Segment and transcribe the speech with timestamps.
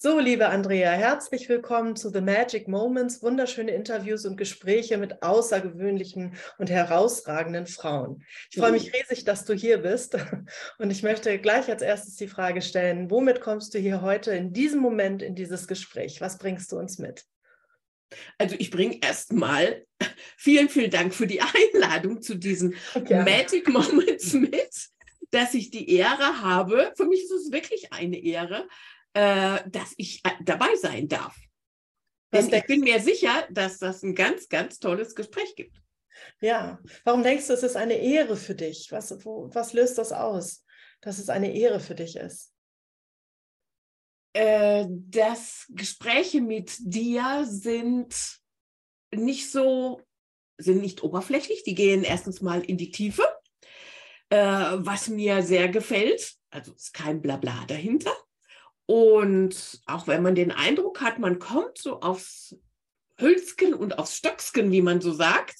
[0.00, 6.36] So, liebe Andrea, herzlich willkommen zu The Magic Moments, wunderschöne Interviews und Gespräche mit außergewöhnlichen
[6.56, 8.22] und herausragenden Frauen.
[8.48, 10.16] Ich freue mich riesig, dass du hier bist
[10.78, 14.52] und ich möchte gleich als erstes die Frage stellen, womit kommst du hier heute in
[14.52, 16.20] diesem Moment in dieses Gespräch?
[16.20, 17.24] Was bringst du uns mit?
[18.38, 19.84] Also ich bringe erstmal
[20.36, 23.28] vielen, vielen Dank für die Einladung zu diesen Gerne.
[23.28, 24.90] Magic Moments mit,
[25.32, 26.92] dass ich die Ehre habe.
[26.96, 28.68] Für mich ist es wirklich eine Ehre,
[29.14, 31.36] äh, dass ich äh, dabei sein darf.
[32.32, 35.80] Denn ich bin mir sicher, dass das ein ganz, ganz tolles Gespräch gibt.
[36.40, 38.88] Ja, warum denkst du, es ist eine Ehre für dich?
[38.90, 40.64] Was, wo, was löst das aus,
[41.00, 42.52] dass es eine Ehre für dich ist?
[44.34, 48.14] Äh, dass Gespräche mit dir sind
[49.14, 50.02] nicht so,
[50.58, 53.22] sind nicht oberflächlich, die gehen erstens mal in die Tiefe,
[54.28, 56.34] äh, was mir sehr gefällt.
[56.50, 58.12] Also ist kein Blabla dahinter.
[58.90, 62.56] Und auch wenn man den Eindruck hat, man kommt so aufs
[63.18, 65.56] Hülsken und aufs Stöcksken, wie man so sagt.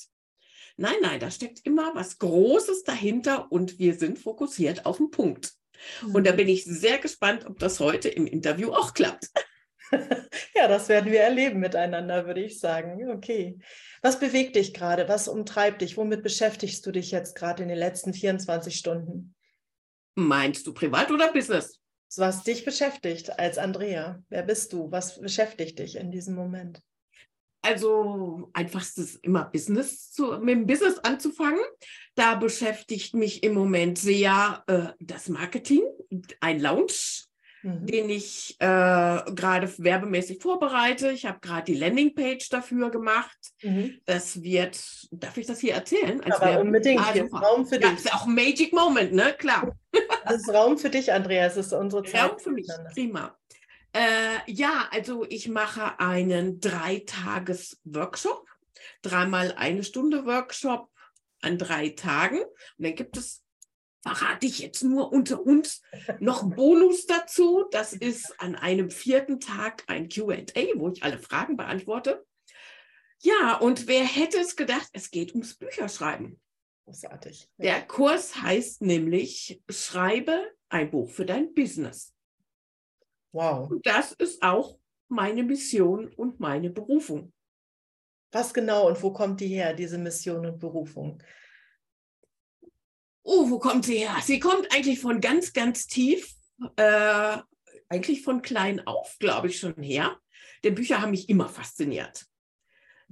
[0.78, 5.52] Nein, nein, da steckt immer was Großes dahinter und wir sind fokussiert auf den Punkt.
[6.14, 6.36] Und da mhm.
[6.36, 9.28] bin ich sehr gespannt, ob das heute im Interview auch klappt.
[10.54, 13.10] Ja, das werden wir erleben miteinander, würde ich sagen.
[13.10, 13.58] Okay.
[14.02, 15.08] Was bewegt dich gerade?
[15.08, 15.96] Was umtreibt dich?
[15.96, 19.34] Womit beschäftigst du dich jetzt gerade in den letzten 24 Stunden?
[20.14, 21.77] Meinst du privat oder Business?
[22.16, 24.22] Was dich beschäftigt als Andrea?
[24.28, 24.90] Wer bist du?
[24.90, 26.80] Was beschäftigt dich in diesem Moment?
[27.60, 31.60] Also einfachstes immer Business zu, mit dem Business anzufangen.
[32.14, 35.82] Da beschäftigt mich im Moment sehr äh, das Marketing,
[36.40, 37.27] ein Lounge
[37.62, 37.86] mhm.
[37.86, 41.10] den ich äh, gerade werbemäßig vorbereite.
[41.12, 43.38] Ich habe gerade die Landingpage dafür gemacht.
[43.62, 44.00] Mhm.
[44.04, 44.80] Das wird,
[45.10, 46.22] darf ich das hier erzählen?
[46.22, 47.90] Als Aber Werbe unbedingt, ist Raum für dich.
[47.90, 49.34] Das ist auch ein Magic Moment, ne?
[49.38, 49.76] Klar.
[50.24, 51.54] Das ist Raum für dich, Andreas.
[51.54, 52.30] Das ist unsere Zeit.
[52.30, 53.34] Raum für mich, prima.
[53.94, 58.46] Äh, ja, also ich mache einen Dreitages-Workshop,
[59.00, 60.90] dreimal eine Stunde Workshop
[61.40, 62.40] an drei Tagen.
[62.40, 63.42] Und dann gibt es
[64.08, 65.82] verrate ich jetzt nur unter uns
[66.18, 67.66] noch Bonus dazu.
[67.70, 70.44] Das ist an einem vierten Tag ein QA,
[70.76, 72.24] wo ich alle Fragen beantworte.
[73.20, 76.40] Ja, und wer hätte es gedacht, es geht ums Bücherschreiben.
[76.84, 77.48] Großartig.
[77.58, 82.14] Der Kurs heißt nämlich Schreibe ein Buch für dein Business.
[83.32, 83.70] Wow.
[83.70, 87.32] Und das ist auch meine Mission und meine Berufung.
[88.30, 91.22] Was genau und wo kommt die her, diese Mission und Berufung?
[93.28, 94.16] Oh, wo kommt sie her?
[94.22, 96.34] Sie kommt eigentlich von ganz, ganz tief,
[96.76, 97.36] äh,
[97.88, 100.16] eigentlich von klein auf, glaube ich, schon her.
[100.64, 102.26] Denn Bücher haben mich immer fasziniert.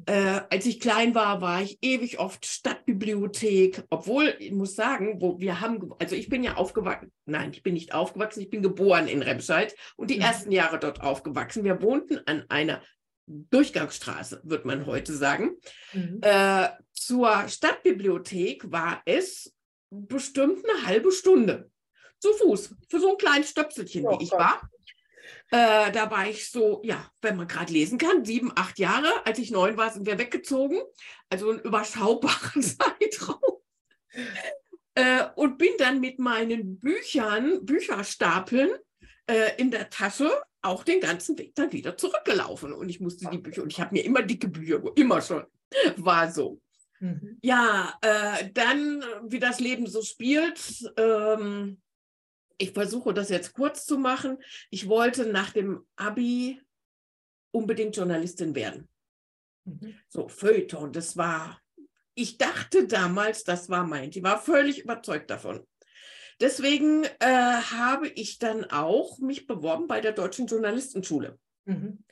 [0.05, 5.39] Äh, als ich klein war, war ich ewig oft Stadtbibliothek, obwohl ich muss sagen, wo
[5.39, 9.09] wir haben, also ich bin ja aufgewachsen, nein, ich bin nicht aufgewachsen, ich bin geboren
[9.09, 10.23] in Remscheid und die mhm.
[10.23, 11.65] ersten Jahre dort aufgewachsen.
[11.65, 12.83] Wir wohnten an einer
[13.27, 15.57] Durchgangsstraße, wird man heute sagen.
[15.95, 16.19] Mhm.
[16.21, 19.56] Äh, zur Stadtbibliothek war es
[20.07, 21.71] bestimmt eine halbe Stunde
[22.19, 24.69] zu Fuß für so ein kleines Stöpselchen, oh, wie ich war.
[25.51, 29.09] Äh, da war ich so, ja, wenn man gerade lesen kann, sieben, acht Jahre.
[29.25, 30.79] Als ich neun war, sind wir weggezogen.
[31.31, 33.41] Also einen überschaubaren Zeitraum.
[34.95, 38.71] Äh, und bin dann mit meinen Büchern, Bücherstapeln
[39.27, 40.31] äh, in der Tasche
[40.63, 42.73] auch den ganzen Weg dann wieder zurückgelaufen.
[42.73, 45.45] Und ich musste die Bücher, und ich habe mir immer dicke Bücher, immer schon,
[45.97, 46.61] war so.
[47.01, 47.39] Mhm.
[47.43, 51.81] Ja, äh, dann, wie das Leben so spielt, ähm,
[52.59, 54.39] ich versuche das jetzt kurz zu machen.
[54.71, 56.61] Ich wollte nach dem Abi
[57.51, 58.89] unbedingt Journalistin werden.
[59.65, 59.95] Mhm.
[60.09, 61.61] So, Feuilleton, das war,
[62.15, 65.67] ich dachte damals, das war mein, ich war völlig überzeugt davon.
[66.41, 72.05] Deswegen äh, habe ich dann auch mich beworben bei der Deutschen Journalistenschule, mhm.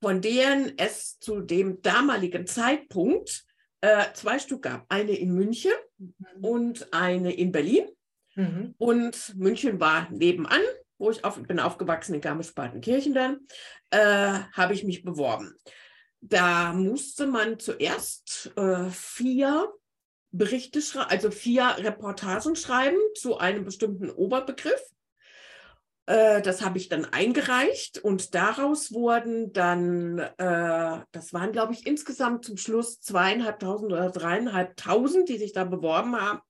[0.00, 3.44] von deren es zu dem damaligen Zeitpunkt
[3.86, 4.84] äh, zwei Stück gab.
[4.88, 6.44] Eine in München mhm.
[6.44, 7.88] und eine in Berlin.
[8.34, 8.74] Mhm.
[8.78, 10.60] Und München war nebenan,
[10.98, 13.46] wo ich auf, bin aufgewachsen in Garmisch-Partenkirchen dann,
[13.90, 15.54] äh, habe ich mich beworben.
[16.20, 19.72] Da musste man zuerst äh, vier
[20.32, 24.82] Berichte schreiben, also vier Reportagen schreiben zu einem bestimmten Oberbegriff.
[26.06, 31.86] Äh, das habe ich dann eingereicht und daraus wurden dann, äh, das waren glaube ich
[31.86, 36.40] insgesamt zum Schluss zweieinhalbtausend oder dreieinhalbtausend, die sich da beworben haben.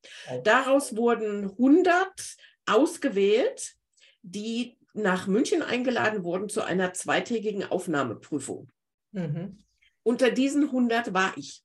[0.44, 2.36] Daraus wurden 100
[2.66, 3.76] ausgewählt,
[4.22, 8.68] die nach München eingeladen wurden zu einer zweitägigen Aufnahmeprüfung.
[9.12, 9.58] Mhm.
[10.02, 11.62] Unter diesen 100 war ich.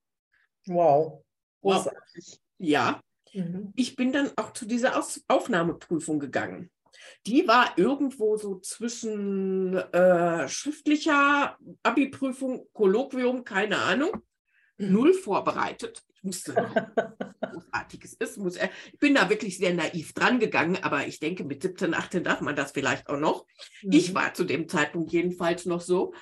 [0.65, 1.23] Wow.
[1.61, 1.89] wow.
[2.57, 3.01] Ja.
[3.33, 3.73] Mhm.
[3.75, 6.69] Ich bin dann auch zu dieser Aus Aufnahmeprüfung gegangen.
[7.25, 14.11] Die war irgendwo so zwischen äh, schriftlicher Abi-Prüfung, Kolloquium, keine Ahnung,
[14.77, 16.03] null vorbereitet.
[16.13, 18.37] Ich wusste noch, was großartiges ist.
[18.37, 22.23] Muss, ich bin da wirklich sehr naiv dran gegangen, aber ich denke, mit 17, 18
[22.23, 23.45] darf man das vielleicht auch noch.
[23.81, 24.15] Ich Mhm.
[24.15, 26.13] war zu dem Zeitpunkt jedenfalls noch so.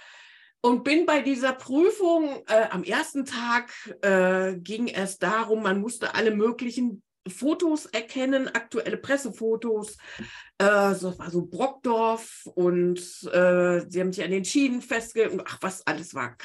[0.61, 3.71] Und bin bei dieser Prüfung äh, am ersten Tag
[4.01, 9.97] äh, ging es darum, man musste alle möglichen Fotos erkennen, aktuelle Pressefotos.
[10.57, 15.41] Äh, so, das war so Brockdorf und äh, sie haben sich an den Schienen festgehalten.
[15.45, 16.35] Ach, was alles war,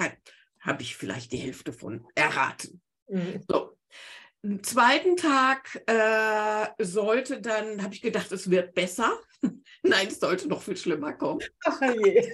[0.60, 2.80] habe ich vielleicht die Hälfte von erraten.
[3.08, 3.42] Mhm.
[3.48, 3.76] So.
[4.44, 9.18] Am zweiten Tag äh, sollte dann, habe ich gedacht, es wird besser.
[9.82, 11.40] Nein, es sollte noch viel schlimmer kommen.
[11.64, 12.30] Ach je.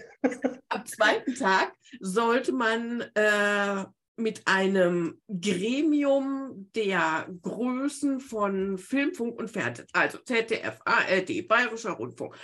[0.69, 3.85] Am zweiten Tag sollte man äh,
[4.23, 12.37] mit einem Gremium der Größen von Film, Funk und Fernsehen, also ZDF, ARD, Bayerischer Rundfunk,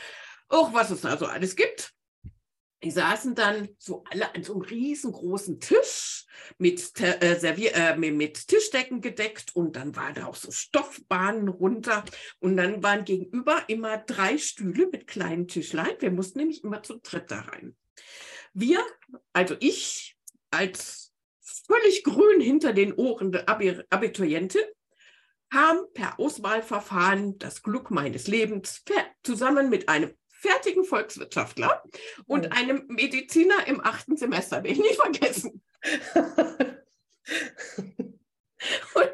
[0.49, 1.93] auch was es da so alles gibt.
[2.82, 6.26] Die saßen dann so alle an so einem riesengroßen Tisch
[6.58, 12.05] mit, äh, äh, mit Tischdecken gedeckt und dann waren da auch so Stoffbahnen runter
[12.38, 15.96] und dann waren gegenüber immer drei Stühle mit kleinen Tischlein.
[16.00, 17.76] Wir mussten nämlich immer zu dritt da rein.
[18.52, 18.81] Wir,
[19.32, 20.17] also ich
[20.50, 21.05] als
[21.66, 24.62] völlig grün hinter den Ohren der Abi Abiturientin,
[25.52, 28.84] haben per Auswahlverfahren das Glück meines Lebens
[29.22, 31.82] zusammen mit einem fertigen Volkswirtschaftler
[32.26, 35.62] und einem Mediziner im achten Semester, werde ich nicht vergessen.
[38.94, 39.12] Und,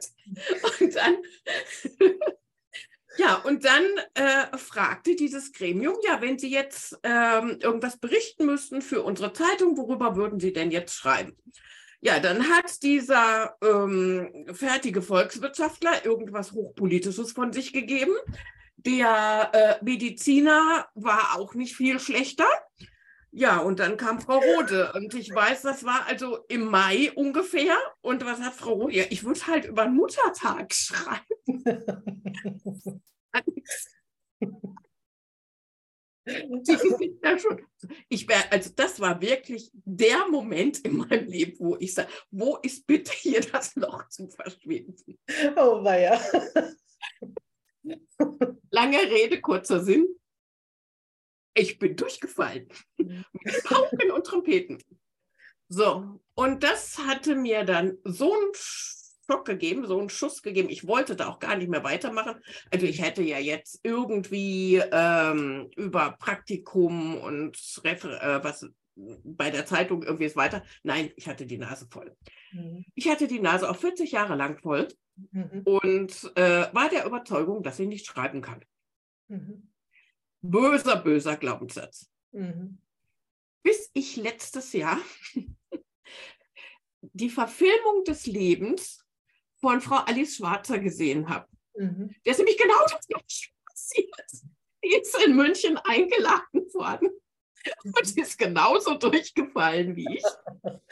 [0.81, 1.17] und dann,
[3.19, 3.85] ja, und dann
[4.15, 9.77] äh, fragte dieses Gremium, ja, wenn Sie jetzt ähm, irgendwas berichten müssten für unsere Zeitung,
[9.77, 11.37] worüber würden Sie denn jetzt schreiben?
[12.05, 18.11] Ja, dann hat dieser ähm, fertige Volkswirtschaftler irgendwas Hochpolitisches von sich gegeben.
[18.77, 22.49] Der äh, Mediziner war auch nicht viel schlechter.
[23.31, 24.93] Ja, und dann kam Frau Rode.
[24.95, 27.77] Und ich weiß, das war also im Mai ungefähr.
[28.01, 28.97] Und was hat Frau Rode?
[28.97, 31.23] Ja, ich würde halt über den Muttertag schreiben.
[38.09, 42.59] Ich wär, also das war wirklich der Moment in meinem Leben, wo ich sage, wo
[42.59, 45.19] ist bitte hier das Loch zu verschwinden?
[45.57, 46.21] Oh, weia.
[48.71, 50.07] Lange Rede, kurzer Sinn.
[51.55, 52.69] Ich bin durchgefallen.
[52.97, 54.83] Mit Pauken und Trompeten.
[55.69, 58.53] So, und das hatte mir dann so einen
[59.33, 60.69] Schock gegeben, so einen Schuss gegeben.
[60.69, 62.35] Ich wollte da auch gar nicht mehr weitermachen.
[62.71, 69.65] Also ich hätte ja jetzt irgendwie ähm, über Praktikum und Refer äh, was bei der
[69.65, 70.63] Zeitung irgendwie ist weiter.
[70.83, 72.15] Nein, ich hatte die Nase voll.
[72.53, 72.85] Mhm.
[72.95, 74.89] Ich hatte die Nase auch 40 Jahre lang voll
[75.31, 75.61] Mhm.
[75.65, 78.65] und äh, war der Überzeugung, dass ich nicht schreiben kann.
[79.29, 79.69] Mhm.
[80.41, 82.11] Böser, böser Glaubenssatz.
[82.33, 82.79] Mhm.
[83.63, 84.99] Bis ich letztes Jahr
[87.03, 89.02] die Verfilmung des Lebens
[89.63, 91.47] von Frau Alice Schwarzer gesehen habe.
[91.75, 92.15] Mhm.
[92.27, 94.11] Der ist nämlich genau das gleiche passiert.
[94.85, 97.11] Die ist in München eingeladen worden
[97.85, 100.25] und ist genauso durchgefallen wie ich.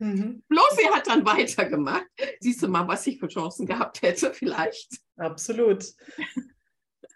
[0.00, 0.44] Mhm.
[0.46, 2.06] Bloß sie hat dann weitergemacht.
[2.38, 5.00] Siehst du mal, was ich für Chancen gehabt hätte, vielleicht.
[5.16, 5.84] Absolut.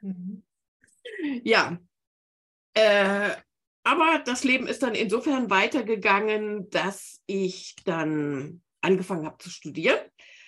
[0.01, 0.43] Mhm.
[1.45, 1.79] Ja.
[2.75, 3.37] Äh,
[3.85, 10.01] aber das Leben ist dann insofern weitergegangen, dass ich dann angefangen habe zu studieren.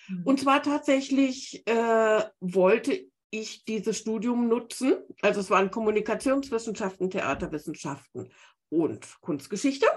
[0.07, 0.23] Mhm.
[0.23, 4.97] Und zwar tatsächlich äh, wollte ich dieses Studium nutzen.
[5.21, 8.31] Also es waren Kommunikationswissenschaften, Theaterwissenschaften
[8.69, 9.87] und Kunstgeschichte.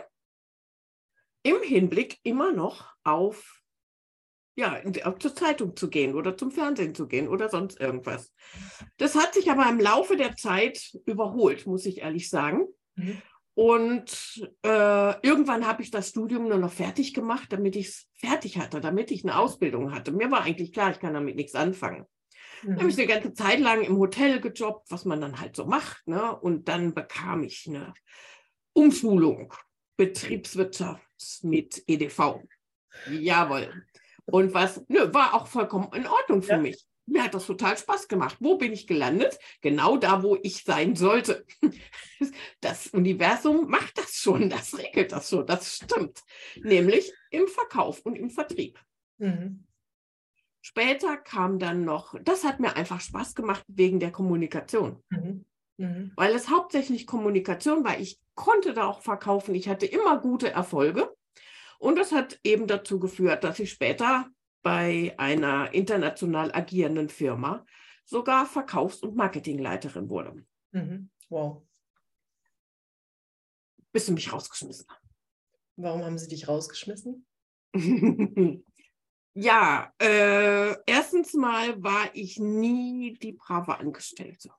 [1.43, 3.63] Im Hinblick immer noch auf,
[4.57, 8.35] ja, auf zur Zeitung zu gehen oder zum Fernsehen zu gehen oder sonst irgendwas.
[8.97, 12.67] Das hat sich aber im Laufe der Zeit überholt, muss ich ehrlich sagen.
[12.97, 13.23] Mhm.
[13.59, 18.57] Und äh, irgendwann habe ich das Studium nur noch fertig gemacht, damit ich es fertig
[18.57, 20.13] hatte, damit ich eine Ausbildung hatte.
[20.13, 22.07] Mir war eigentlich klar, ich kann damit nichts anfangen.
[22.63, 23.03] Dann habe ich Mhm.
[23.03, 26.07] eine ganze Zeit lang im Hotel gejobbt, was man dann halt so macht.
[26.07, 26.39] Ne?
[26.39, 27.95] Und dann bekam ich eine
[28.75, 29.53] Umschulung,
[29.97, 32.45] Betriebswirtschaft mit EDV.
[33.11, 33.87] Jawohl.
[34.27, 36.59] Und was, nö, war auch vollkommen in Ordnung für Ja.
[36.59, 36.87] mich.
[37.11, 38.37] Mir hat das total Spaß gemacht.
[38.41, 39.39] Wo bin ich gelandet?
[39.61, 41.45] Genau da, wo ich sein sollte.
[42.61, 46.23] Das Universum macht das schon, das regelt das schon, das stimmt.
[46.63, 48.79] Nämlich im Verkauf und im Vertrieb.
[49.19, 49.65] Mhm.
[50.61, 55.45] Später kam dann noch, das hat mir einfach Spaß gemacht wegen der Kommunikation, Mhm.
[55.77, 56.13] Mhm.
[56.17, 57.99] weil es hauptsächlich Kommunikation war.
[58.01, 61.15] Ich konnte da auch verkaufen, ich hatte immer gute Erfolge
[61.79, 64.29] und das hat eben dazu geführt, dass ich später
[64.63, 67.65] bei einer international agierenden Firma
[68.05, 70.45] sogar Verkaufs- und Marketingleiterin wurde.
[70.73, 71.11] Mhm.
[71.29, 71.63] Wow.
[73.93, 74.87] Bis sie mich rausgeschmissen.
[75.77, 77.27] Warum haben sie dich rausgeschmissen?
[79.35, 84.51] ja, äh, erstens mal war ich nie die brave Angestellte.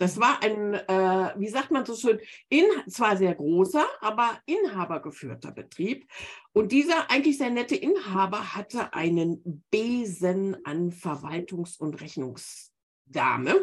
[0.00, 5.52] Das war ein, äh, wie sagt man so schön, in, zwar sehr großer, aber inhabergeführter
[5.52, 6.10] Betrieb.
[6.54, 13.56] Und dieser eigentlich sehr nette Inhaber hatte einen Besen an Verwaltungs- und Rechnungsdame.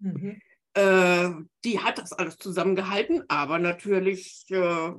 [0.00, 0.40] Mhm.
[0.74, 1.30] Äh,
[1.64, 4.92] die hat das alles zusammengehalten, aber natürlich äh,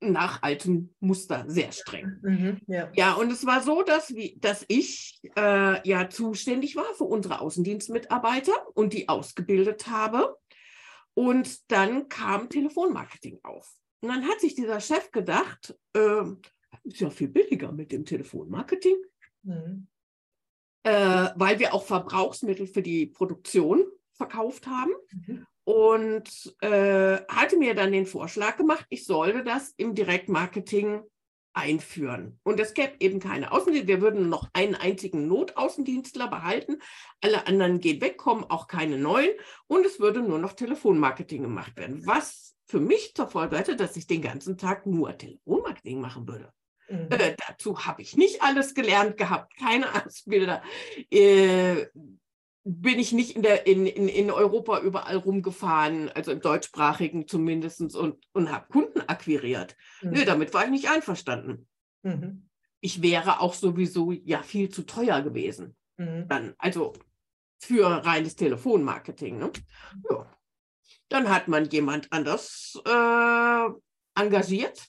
[0.00, 2.18] nach altem Muster sehr streng.
[2.22, 2.90] Mhm, ja.
[2.94, 3.12] ja.
[3.12, 8.52] und es war so, dass, wie, dass ich äh, ja zuständig war für unsere Außendienstmitarbeiter
[8.74, 10.39] und die ausgebildet habe.
[11.14, 13.74] Und dann kam Telefonmarketing auf.
[14.00, 16.22] Und dann hat sich dieser Chef gedacht, äh,
[16.84, 18.96] ist ja viel billiger mit dem Telefonmarketing,
[19.42, 19.86] mhm.
[20.84, 24.92] äh, weil wir auch Verbrauchsmittel für die Produktion verkauft haben.
[25.26, 31.02] Mhm und äh, hatte mir dann den Vorschlag gemacht, ich sollte das im Direktmarketing
[31.60, 32.40] einführen.
[32.42, 33.88] Und es gäbe eben keine Außendienste.
[33.88, 36.78] Wir würden noch einen einzigen Notaußendienstler behalten.
[37.20, 39.30] Alle anderen gehen weg, kommen auch keine neuen.
[39.66, 42.06] Und es würde nur noch Telefonmarketing gemacht werden.
[42.06, 46.52] Was für mich zur Folge hätte, dass ich den ganzen Tag nur Telefonmarketing machen würde.
[46.88, 47.08] Mhm.
[47.10, 50.62] Äh, dazu habe ich nicht alles gelernt gehabt, keine Ausbilder.
[51.10, 51.86] Äh,
[52.64, 57.80] bin ich nicht in, der, in, in, in Europa überall rumgefahren, also im deutschsprachigen zumindest,
[57.96, 59.76] und, und habe Kunden akquiriert.
[60.02, 60.10] Mhm.
[60.10, 61.68] Nee, damit war ich nicht einverstanden.
[62.02, 62.48] Mhm.
[62.80, 65.76] Ich wäre auch sowieso ja viel zu teuer gewesen.
[65.96, 66.28] Mhm.
[66.28, 66.92] Dann, also
[67.58, 69.38] für reines Telefonmarketing.
[69.38, 69.52] Ne?
[70.10, 70.26] Ja.
[71.08, 73.68] Dann hat man jemand anders äh,
[74.14, 74.86] engagiert,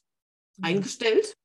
[0.58, 0.66] mhm.
[0.66, 1.38] eingestellt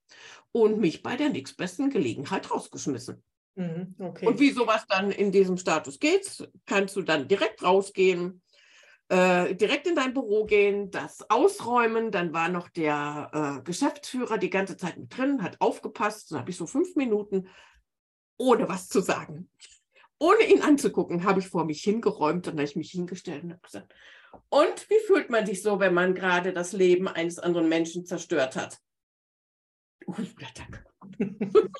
[0.52, 3.22] und mich bei der nächstbesten Gelegenheit rausgeschmissen.
[3.56, 4.26] Mhm, okay.
[4.26, 8.42] Und wie sowas dann in diesem Status geht, kannst du dann direkt rausgehen,
[9.08, 12.10] äh, direkt in dein Büro gehen, das ausräumen.
[12.10, 16.30] Dann war noch der äh, Geschäftsführer die ganze Zeit mit drin, hat aufgepasst.
[16.30, 17.48] Dann habe ich so fünf Minuten,
[18.36, 19.48] ohne was zu sagen.
[20.18, 23.62] Ohne ihn anzugucken, habe ich vor mich hingeräumt und habe ich mich hingestellt und habe
[23.62, 23.94] gesagt,
[24.50, 28.56] und wie fühlt man sich so, wenn man gerade das Leben eines anderen Menschen zerstört
[28.56, 28.78] hat?
[30.06, 30.14] Uh,
[30.54, 30.84] danke.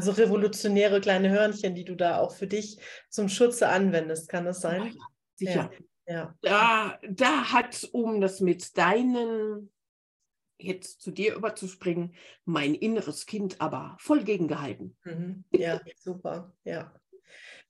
[0.00, 2.80] Also revolutionäre kleine Hörnchen, die du da auch für dich
[3.10, 4.86] zum Schutze anwendest, kann das sein?
[4.86, 5.70] Ja, sicher.
[6.06, 6.34] Ja.
[6.40, 9.70] Da, da hat, um das mit deinen
[10.56, 12.14] jetzt zu dir überzuspringen,
[12.46, 14.96] mein inneres Kind aber voll gegengehalten.
[15.04, 15.44] Mhm.
[15.52, 16.54] Ja, super.
[16.64, 16.94] Ja.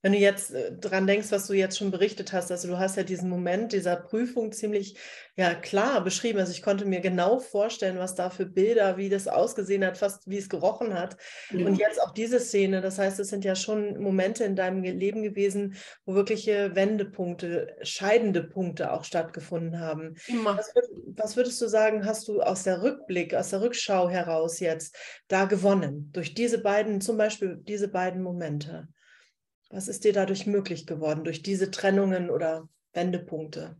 [0.01, 2.97] Wenn du jetzt äh, dran denkst, was du jetzt schon berichtet hast, also du hast
[2.97, 4.97] ja diesen Moment dieser Prüfung ziemlich
[5.35, 6.39] ja klar beschrieben.
[6.39, 10.27] Also ich konnte mir genau vorstellen, was da für Bilder, wie das ausgesehen hat, fast
[10.29, 11.17] wie es gerochen hat.
[11.51, 11.65] Ja.
[11.65, 12.81] Und jetzt auch diese Szene.
[12.81, 18.43] Das heißt, es sind ja schon Momente in deinem Leben gewesen, wo wirkliche Wendepunkte, scheidende
[18.43, 20.15] Punkte auch stattgefunden haben.
[20.43, 20.73] Was,
[21.15, 25.45] was würdest du sagen, hast du aus der Rückblick, aus der Rückschau heraus jetzt da
[25.45, 26.09] gewonnen?
[26.11, 28.87] Durch diese beiden, zum Beispiel diese beiden Momente?
[29.71, 33.79] Was ist dir dadurch möglich geworden, durch diese Trennungen oder Wendepunkte?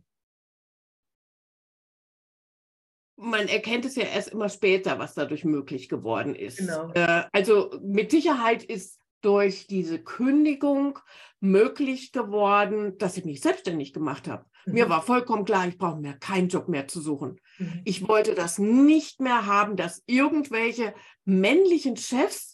[3.16, 6.58] Man erkennt es ja erst immer später, was dadurch möglich geworden ist.
[6.58, 6.90] Genau.
[6.94, 10.98] Äh, also mit Sicherheit ist durch diese Kündigung
[11.40, 14.46] möglich geworden, dass ich mich selbstständig gemacht habe.
[14.64, 14.72] Mhm.
[14.72, 17.38] Mir war vollkommen klar, ich brauche mir keinen Job mehr zu suchen.
[17.58, 17.82] Mhm.
[17.84, 20.94] Ich wollte das nicht mehr haben, dass irgendwelche
[21.24, 22.51] männlichen Chefs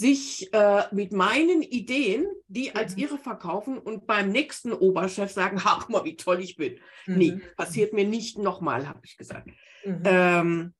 [0.00, 3.02] sich äh, mit meinen Ideen, die als mhm.
[3.02, 6.80] ihre verkaufen und beim nächsten Oberchef sagen, ha, guck mal, wie toll ich bin.
[7.04, 7.18] Mhm.
[7.18, 9.50] Nee, passiert mir nicht nochmal, habe ich gesagt.
[9.84, 10.02] Mhm.
[10.06, 10.74] Ähm,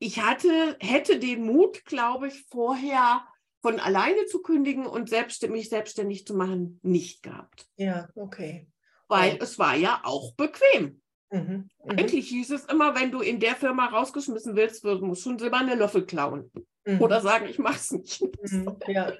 [0.00, 3.24] ich hatte, hätte den Mut, glaube ich, vorher
[3.62, 7.68] von alleine zu kündigen und selbst, mich selbstständig zu machen, nicht gehabt.
[7.76, 8.66] Ja, okay.
[9.06, 9.38] Weil ja.
[9.40, 11.00] es war ja auch bequem.
[11.30, 11.40] Mhm.
[11.40, 11.68] Mhm.
[11.90, 15.76] Eigentlich hieß es immer, wenn du in der Firma rausgeschmissen willst, musst du schon silberne
[15.76, 16.50] Löffel klauen.
[16.86, 17.02] Mhm.
[17.02, 18.22] Oder sagen, ich mache es nicht.
[18.42, 18.76] Mhm.
[18.88, 19.12] Ja.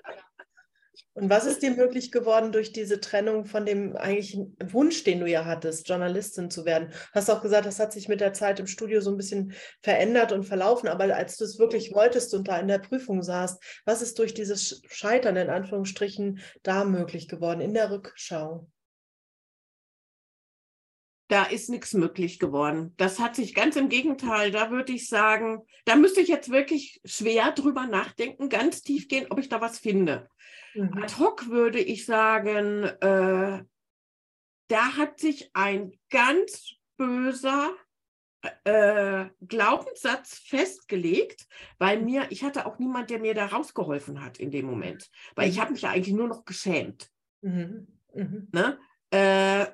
[1.12, 5.26] Und was ist dir möglich geworden durch diese Trennung von dem eigentlichen Wunsch, den du
[5.26, 6.92] ja hattest, Journalistin zu werden?
[7.12, 10.32] Hast auch gesagt, das hat sich mit der Zeit im Studio so ein bisschen verändert
[10.32, 10.88] und verlaufen.
[10.88, 14.35] Aber als du es wirklich wolltest und da in der Prüfung saßt, was ist durch
[14.35, 18.66] dieses Scheitern in Anführungsstrichen da möglich geworden in der Rückschau?
[21.28, 22.95] Da ist nichts möglich geworden.
[22.97, 27.00] Das hat sich ganz im Gegenteil, da würde ich sagen, da müsste ich jetzt wirklich
[27.04, 30.28] schwer drüber nachdenken, ganz tief gehen, ob ich da was finde.
[30.75, 31.02] Mhm.
[31.02, 33.64] Ad hoc würde ich sagen, äh,
[34.68, 37.75] da hat sich ein ganz böser
[38.64, 41.47] äh, Glaubenssatz festgelegt,
[41.78, 45.47] weil mir, ich hatte auch niemand, der mir da rausgeholfen hat in dem Moment, weil
[45.47, 45.52] mhm.
[45.52, 47.11] ich habe mich ja eigentlich nur noch geschämt.
[47.40, 47.88] Mhm.
[48.14, 48.49] Mhm.
[48.52, 48.78] Ne?
[49.11, 49.66] Äh,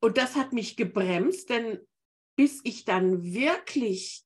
[0.00, 1.78] und das hat mich gebremst, denn
[2.36, 4.24] bis ich dann wirklich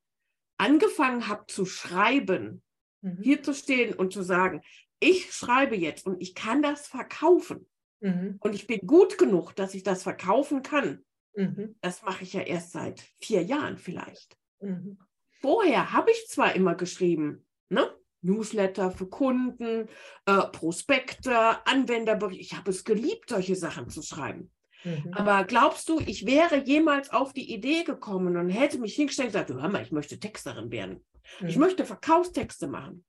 [0.57, 2.63] angefangen habe zu schreiben,
[3.01, 3.19] mhm.
[3.23, 4.63] hier zu stehen und zu sagen,
[5.01, 7.69] ich schreibe jetzt und ich kann das verkaufen.
[8.01, 8.37] Mhm.
[8.41, 11.05] Und ich bin gut genug, dass ich das verkaufen kann.
[11.35, 11.77] Mhm.
[11.81, 14.37] Das mache ich ja erst seit vier Jahren vielleicht.
[14.61, 14.99] Mhm.
[15.41, 17.93] Vorher habe ich zwar immer geschrieben, ne?
[18.23, 19.89] Newsletter für Kunden,
[20.25, 22.41] äh, Prospekte, Anwenderberichte.
[22.41, 24.51] Ich habe es geliebt, solche Sachen zu schreiben.
[24.85, 25.13] Mhm.
[25.13, 29.33] Aber glaubst du, ich wäre jemals auf die Idee gekommen und hätte mich hingestellt und
[29.33, 31.05] gesagt, hör mal, ich möchte Texterin werden.
[31.41, 31.49] Mhm.
[31.49, 33.05] Ich möchte Verkaufstexte machen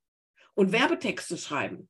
[0.53, 1.89] und Werbetexte schreiben.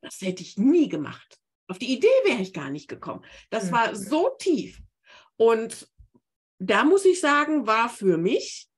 [0.00, 1.38] Das hätte ich nie gemacht.
[1.68, 3.24] Auf die Idee wäre ich gar nicht gekommen.
[3.50, 3.72] Das mhm.
[3.72, 4.80] war so tief.
[5.36, 5.88] Und
[6.58, 8.68] da muss ich sagen, war für mich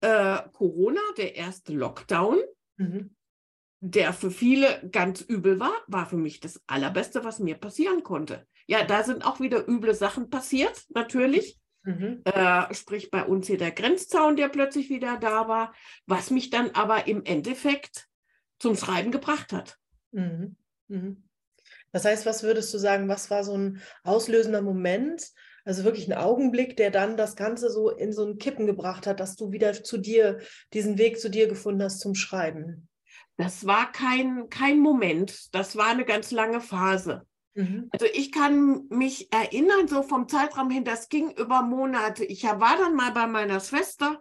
[0.00, 2.40] äh, Corona der erste Lockdown,
[2.76, 3.14] mhm.
[3.80, 8.46] der für viele ganz übel war, war für mich das Allerbeste, was mir passieren konnte.
[8.66, 11.58] Ja, da sind auch wieder üble Sachen passiert, natürlich.
[11.84, 12.22] Mhm.
[12.24, 15.74] Äh, sprich bei uns hier der Grenzzaun, der plötzlich wieder da war,
[16.06, 18.06] was mich dann aber im Endeffekt
[18.58, 19.78] zum Schreiben gebracht hat.
[20.12, 20.56] Mhm.
[20.88, 21.24] Mhm.
[21.90, 25.30] Das heißt, was würdest du sagen, was war so ein auslösender Moment,
[25.64, 29.20] also wirklich ein Augenblick, der dann das Ganze so in so ein Kippen gebracht hat,
[29.20, 30.38] dass du wieder zu dir,
[30.72, 32.88] diesen Weg zu dir gefunden hast zum Schreiben?
[33.36, 37.26] Das war kein, kein Moment, das war eine ganz lange Phase.
[37.54, 37.88] Mhm.
[37.90, 42.24] Also ich kann mich erinnern, so vom Zeitraum hin, das ging über Monate.
[42.24, 44.20] Ich war dann mal bei meiner Schwester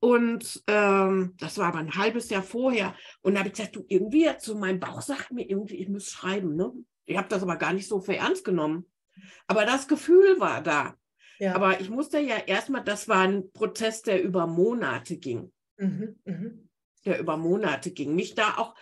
[0.00, 2.94] und ähm, das war aber ein halbes Jahr vorher.
[3.20, 6.10] Und da habe ich gesagt, du irgendwie, so mein Bauch sagt mir irgendwie, ich muss
[6.10, 6.56] schreiben.
[6.56, 6.72] Ne?
[7.04, 8.90] Ich habe das aber gar nicht so für ernst genommen.
[9.46, 10.96] Aber das Gefühl war da.
[11.38, 11.54] Ja.
[11.54, 15.52] Aber ich musste ja erstmal, das war ein Prozess, der über Monate ging.
[15.76, 16.50] Mhm, mh.
[17.04, 18.14] Der über Monate ging.
[18.14, 18.74] Mich da auch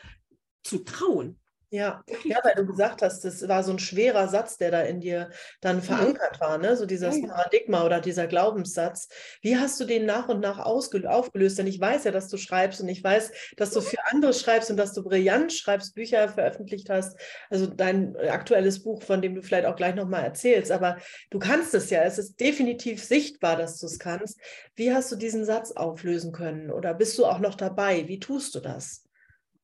[0.62, 1.40] zu trauen.
[1.72, 5.00] Ja, ja, weil du gesagt hast, das war so ein schwerer Satz, der da in
[5.00, 5.30] dir
[5.60, 5.82] dann mhm.
[5.82, 6.76] verankert war, ne?
[6.76, 7.28] so dieses ja, ja.
[7.28, 9.08] Paradigma oder dieser Glaubenssatz.
[9.40, 11.58] Wie hast du den nach und nach aufgelöst?
[11.58, 14.68] Denn ich weiß ja, dass du schreibst und ich weiß, dass du für andere schreibst
[14.72, 17.16] und dass du brillant schreibst, Bücher veröffentlicht hast.
[17.50, 20.72] Also dein aktuelles Buch, von dem du vielleicht auch gleich nochmal erzählst.
[20.72, 20.96] Aber
[21.30, 22.02] du kannst es ja.
[22.02, 24.40] Es ist definitiv sichtbar, dass du es kannst.
[24.74, 26.72] Wie hast du diesen Satz auflösen können?
[26.72, 28.08] Oder bist du auch noch dabei?
[28.08, 29.04] Wie tust du das?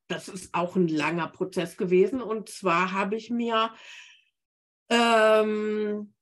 [0.09, 2.21] Das ist auch ein langer Prozess gewesen.
[2.21, 3.73] Und zwar habe ich mir,
[4.89, 6.15] ähm,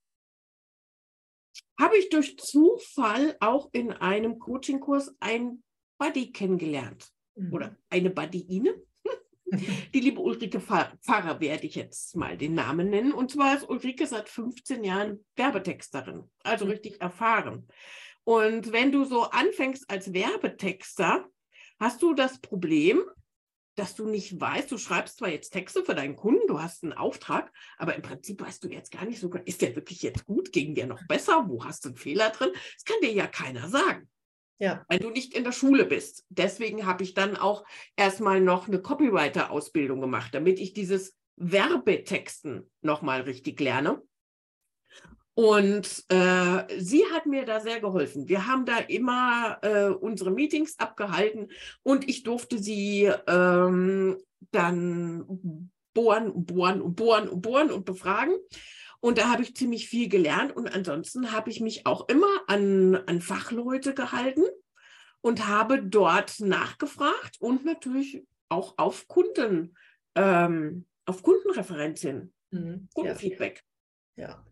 [1.79, 5.63] habe ich durch Zufall auch in einem Coachingkurs ein
[5.99, 7.09] Buddy kennengelernt.
[7.37, 7.53] Mhm.
[7.53, 8.75] Oder eine Buddyine.
[9.95, 13.13] Die liebe Ulrike Pfarrer werde ich jetzt mal den Namen nennen.
[13.13, 16.71] Und zwar ist Ulrike seit 15 Jahren Werbetexterin, also mhm.
[16.73, 17.69] richtig erfahren.
[18.25, 21.29] Und wenn du so anfängst als Werbetexter,
[21.79, 23.03] hast du das Problem,
[23.75, 26.93] dass du nicht weißt, du schreibst zwar jetzt Texte für deinen Kunden, du hast einen
[26.93, 30.53] Auftrag, aber im Prinzip weißt du jetzt gar nicht so, ist der wirklich jetzt gut,
[30.53, 32.51] gegen der noch besser, wo hast du einen Fehler drin?
[32.53, 34.09] Das kann dir ja keiner sagen.
[34.59, 34.85] Ja.
[34.89, 36.25] Weil du nicht in der Schule bist.
[36.29, 37.65] Deswegen habe ich dann auch
[37.97, 44.01] erstmal noch eine Copywriter-Ausbildung gemacht, damit ich dieses Werbetexten nochmal richtig lerne.
[45.35, 48.29] Und äh, sie hat mir da sehr geholfen.
[48.29, 51.51] Wir haben da immer äh, unsere Meetings abgehalten
[51.83, 54.17] und ich durfte sie ähm,
[54.53, 58.35] dann bohren und bohren und bohren und bohren und befragen.
[59.01, 60.55] Und da habe ich ziemlich viel gelernt.
[60.57, 64.45] Und ansonsten habe ich mich auch immer an, an Fachleute gehalten
[65.21, 69.75] und habe dort nachgefragt und natürlich auch auf Kunden,
[70.15, 73.63] ähm, auf Kundenreferenzien, mhm, Kundenfeedback.
[74.17, 74.29] Ja.
[74.29, 74.45] ja.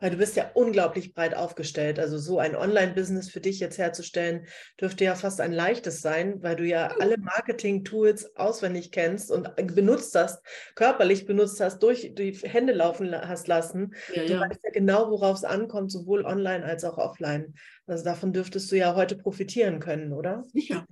[0.00, 1.98] Weil du bist ja unglaublich breit aufgestellt.
[1.98, 4.46] Also so ein Online-Business für dich jetzt herzustellen,
[4.80, 10.14] dürfte ja fast ein leichtes sein, weil du ja alle Marketing-Tools auswendig kennst und benutzt
[10.14, 10.44] hast,
[10.74, 13.94] körperlich benutzt hast, durch die Hände laufen hast lassen.
[14.14, 14.40] Ja, du ja.
[14.40, 17.54] weißt ja genau, worauf es ankommt, sowohl online als auch offline.
[17.86, 20.44] Also davon dürftest du ja heute profitieren können, oder?
[20.52, 20.86] Sicher.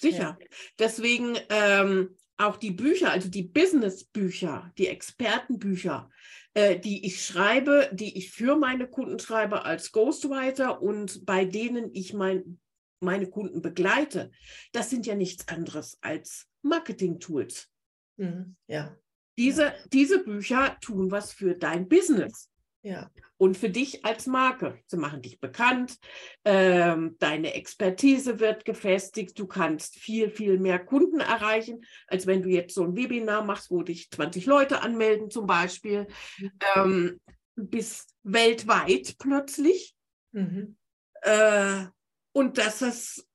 [0.00, 0.36] Sicher.
[0.40, 0.46] Ja.
[0.78, 6.10] Deswegen ähm, auch die Bücher, also die Business-Bücher, die Expertenbücher,
[6.54, 11.90] äh, die ich schreibe, die ich für meine Kunden schreibe als Ghostwriter und bei denen
[11.92, 12.60] ich mein,
[13.00, 14.30] meine Kunden begleite,
[14.72, 17.68] das sind ja nichts anderes als Marketing-Tools.
[18.16, 18.96] Mhm, ja.
[19.36, 19.74] Diese, ja.
[19.92, 22.50] diese Bücher tun was für dein Business.
[22.84, 23.10] Ja.
[23.38, 24.78] Und für dich als Marke.
[24.86, 25.98] Sie machen dich bekannt,
[26.44, 32.50] ähm, deine Expertise wird gefestigt, du kannst viel, viel mehr Kunden erreichen, als wenn du
[32.50, 36.06] jetzt so ein Webinar machst, wo dich 20 Leute anmelden zum Beispiel.
[36.38, 36.50] Mhm.
[36.76, 37.20] Ähm,
[37.56, 39.96] bis weltweit plötzlich.
[40.32, 40.76] Mhm.
[41.22, 41.86] Äh,
[42.32, 43.26] und dass es,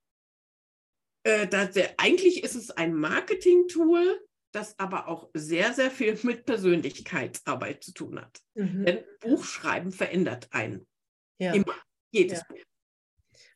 [1.24, 4.20] äh, dass, eigentlich ist es ein Marketing-Tool,
[4.52, 8.40] das aber auch sehr, sehr viel mit Persönlichkeitsarbeit zu tun hat.
[8.54, 8.84] Mhm.
[8.84, 10.86] Denn Buchschreiben verändert einen.
[11.38, 11.52] Ja.
[11.52, 11.74] Immer.
[12.10, 12.56] Jedes ja.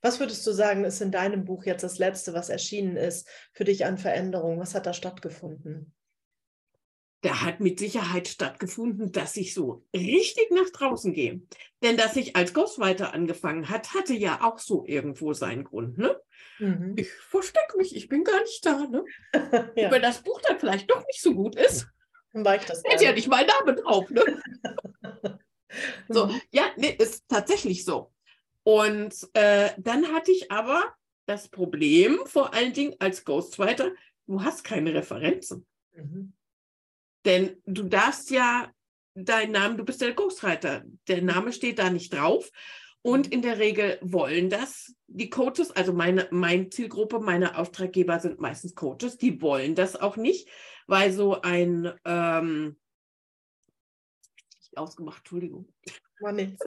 [0.04, 3.64] Was würdest du sagen, ist in deinem Buch jetzt das Letzte, was erschienen ist, für
[3.64, 4.60] dich an Veränderungen?
[4.60, 5.94] Was hat da stattgefunden?
[7.22, 11.40] Da hat mit Sicherheit stattgefunden, dass ich so richtig nach draußen gehe.
[11.82, 15.96] Denn dass ich als Ghostwriter angefangen hat, hatte ja auch so irgendwo seinen Grund.
[15.96, 16.20] Ne?
[16.58, 16.94] Mhm.
[16.96, 18.86] Ich verstecke mich, ich bin gar nicht da.
[18.86, 19.04] Ne?
[19.76, 19.90] ja.
[19.90, 21.86] Weil das Buch dann vielleicht doch nicht so gut ist.
[22.32, 24.10] War ich das Hätte ja nicht mein Name drauf.
[24.10, 24.42] Ne?
[26.08, 26.40] so, mhm.
[26.50, 28.12] ja, nee, ist tatsächlich so.
[28.64, 30.94] Und äh, dann hatte ich aber
[31.26, 33.92] das Problem, vor allen Dingen als Ghostwriter,
[34.26, 35.66] du hast keine Referenzen.
[35.92, 36.32] Mhm.
[37.24, 38.70] Denn du darfst ja
[39.14, 42.50] deinen Namen, du bist der Ghostwriter, der Name steht da nicht drauf.
[43.06, 48.40] Und in der Regel wollen das die Coaches, also meine, meine Zielgruppe, meine Auftraggeber sind
[48.40, 50.48] meistens Coaches, die wollen das auch nicht,
[50.86, 52.76] weil so ein, ähm,
[54.74, 55.68] ausgemacht, Entschuldigung.
[56.20, 56.64] War nichts.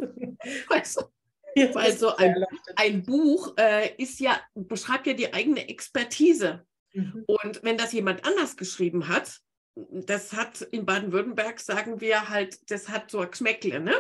[0.69, 2.45] Weißt du, also ein,
[2.75, 6.65] ein Buch äh, ist ja, beschreibt ja die eigene Expertise.
[6.93, 7.23] Mhm.
[7.25, 9.41] Und wenn das jemand anders geschrieben hat,
[9.75, 13.93] das hat in Baden-Württemberg, sagen wir halt, das hat so ein Geschmäckle, ne?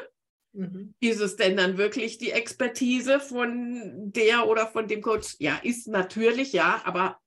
[0.57, 0.95] Mhm.
[0.99, 5.35] Ist es denn dann wirklich die Expertise von der oder von dem Coach?
[5.37, 7.19] Ja, ist natürlich, ja, aber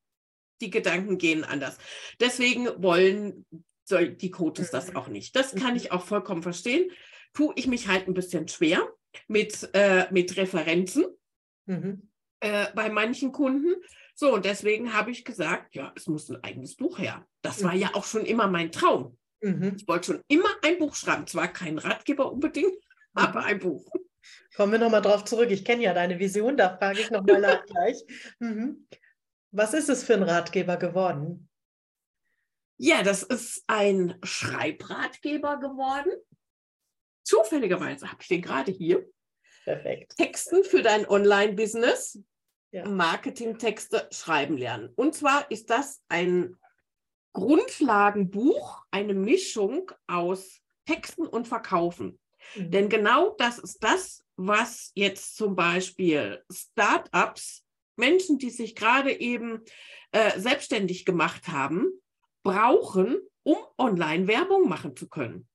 [0.61, 1.79] die Gedanken gehen anders.
[2.19, 3.47] Deswegen wollen
[3.89, 4.73] die Coaches mhm.
[4.73, 5.35] das auch nicht.
[5.37, 5.77] Das kann mhm.
[5.77, 6.91] ich auch vollkommen verstehen.
[7.33, 8.89] Tue ich mich halt ein bisschen schwer
[9.29, 11.07] mit, äh, mit Referenzen
[11.67, 12.11] mhm.
[12.41, 13.75] äh, bei manchen Kunden.
[14.15, 17.27] So, und deswegen habe ich gesagt, ja, es muss ein eigenes Buch her.
[17.43, 17.81] Das war mhm.
[17.81, 19.17] ja auch schon immer mein Traum.
[19.41, 19.77] Mhm.
[19.77, 21.27] Ich wollte schon immer ein Buch schreiben.
[21.27, 22.90] Zwar kein Ratgeber unbedingt, mhm.
[23.15, 23.91] Aber ein Buch.
[24.55, 25.51] Kommen wir nochmal drauf zurück.
[25.51, 27.97] Ich kenne ja deine Vision, da frage ich nochmal nach gleich.
[28.39, 28.87] Mhm.
[29.53, 31.49] Was ist es für ein Ratgeber geworden?
[32.77, 36.13] Ja, das ist ein Schreibratgeber geworden.
[37.25, 39.07] Zufälligerweise habe ich den gerade hier.
[39.65, 40.17] Perfekt.
[40.17, 42.23] Texten für dein Online-Business.
[42.73, 42.89] Ja.
[42.89, 44.93] Marketingtexte schreiben lernen.
[44.95, 46.57] Und zwar ist das ein
[47.33, 52.20] Grundlagenbuch, eine Mischung aus Texten und Verkaufen.
[52.55, 52.71] Mhm.
[52.71, 57.65] Denn genau das ist das, was jetzt zum Beispiel Startups,
[57.97, 59.63] Menschen, die sich gerade eben
[60.13, 61.87] äh, selbstständig gemacht haben,
[62.43, 65.47] brauchen, um Online-Werbung machen zu können.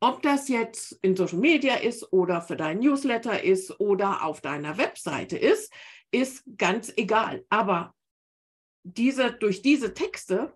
[0.00, 4.78] Ob das jetzt in Social Media ist oder für dein Newsletter ist oder auf deiner
[4.78, 5.72] Webseite ist,
[6.12, 7.44] ist ganz egal.
[7.48, 7.94] Aber
[8.84, 10.54] diese, durch diese Texte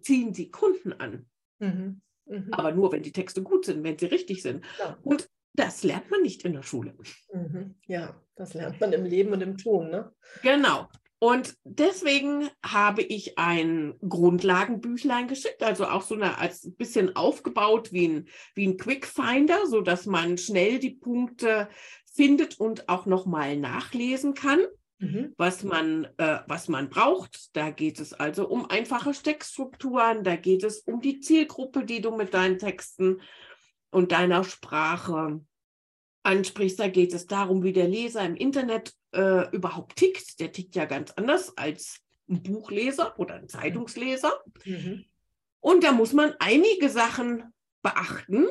[0.00, 1.28] ziehen sie Kunden an.
[1.58, 2.00] Mhm.
[2.26, 2.48] Mhm.
[2.52, 4.64] Aber nur, wenn die Texte gut sind, wenn sie richtig sind.
[4.78, 4.98] Ja.
[5.02, 6.94] Und das lernt man nicht in der Schule.
[7.32, 7.76] Mhm.
[7.86, 9.90] Ja, das lernt man im Leben und im Tun.
[9.90, 10.12] Ne?
[10.42, 10.88] Genau.
[11.18, 18.08] Und deswegen habe ich ein Grundlagenbüchlein geschickt, also auch so eine als bisschen aufgebaut wie
[18.08, 21.68] ein, wie ein Quickfinder, so dass man schnell die Punkte
[22.12, 24.60] findet und auch nochmal nachlesen kann,
[24.98, 25.34] mhm.
[25.36, 27.56] was, man, äh, was man braucht.
[27.56, 32.16] Da geht es also um einfache Steckstrukturen, da geht es um die Zielgruppe, die du
[32.16, 33.20] mit deinen Texten
[33.90, 35.40] und deiner Sprache
[36.22, 36.78] ansprichst.
[36.78, 40.40] Da geht es darum, wie der Leser im Internet äh, überhaupt tickt.
[40.40, 44.32] Der tickt ja ganz anders als ein Buchleser oder ein Zeitungsleser.
[44.64, 45.04] Mhm.
[45.60, 48.46] Und da muss man einige Sachen beachten.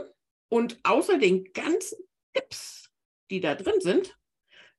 [0.48, 1.98] Und außer den ganzen
[2.34, 2.90] Tipps,
[3.30, 4.18] die da drin sind,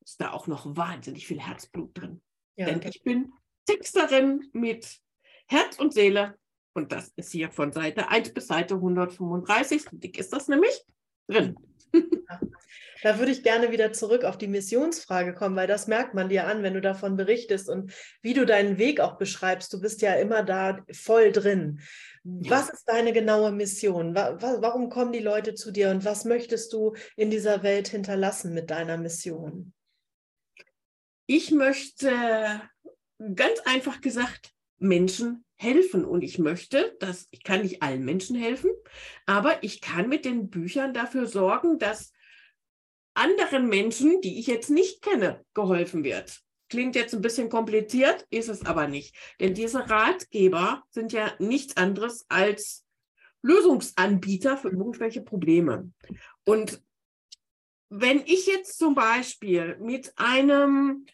[0.07, 2.23] ist da auch noch wahnsinnig viel Herzblut drin.
[2.57, 3.33] Ja, Denn ich bin
[3.67, 4.99] Texterin mit
[5.49, 6.39] Herz und Seele.
[6.75, 9.83] Und das ist hier von Seite 1 bis Seite 135.
[9.83, 10.85] So dick ist das nämlich
[11.29, 11.57] drin.
[13.03, 16.47] Da würde ich gerne wieder zurück auf die Missionsfrage kommen, weil das merkt man dir
[16.47, 17.93] an, wenn du davon berichtest und
[18.23, 19.73] wie du deinen Weg auch beschreibst.
[19.73, 21.81] Du bist ja immer da voll drin.
[22.25, 22.51] Ja.
[22.51, 24.15] Was ist deine genaue Mission?
[24.15, 28.71] Warum kommen die Leute zu dir und was möchtest du in dieser Welt hinterlassen mit
[28.71, 29.73] deiner Mission?
[31.27, 32.63] Ich möchte
[33.35, 38.71] ganz einfach gesagt Menschen helfen und ich möchte, dass ich kann nicht allen Menschen helfen,
[39.25, 42.13] aber ich kann mit den Büchern dafür sorgen, dass
[43.15, 46.41] anderen Menschen, die ich jetzt nicht kenne, geholfen wird.
[46.69, 49.17] Klingt jetzt ein bisschen kompliziert, ist es aber nicht.
[49.41, 52.85] Denn diese Ratgeber sind ja nichts anderes als
[53.43, 55.91] Lösungsanbieter für irgendwelche Probleme.
[56.45, 56.83] Und
[57.89, 61.07] wenn ich jetzt zum Beispiel mit einem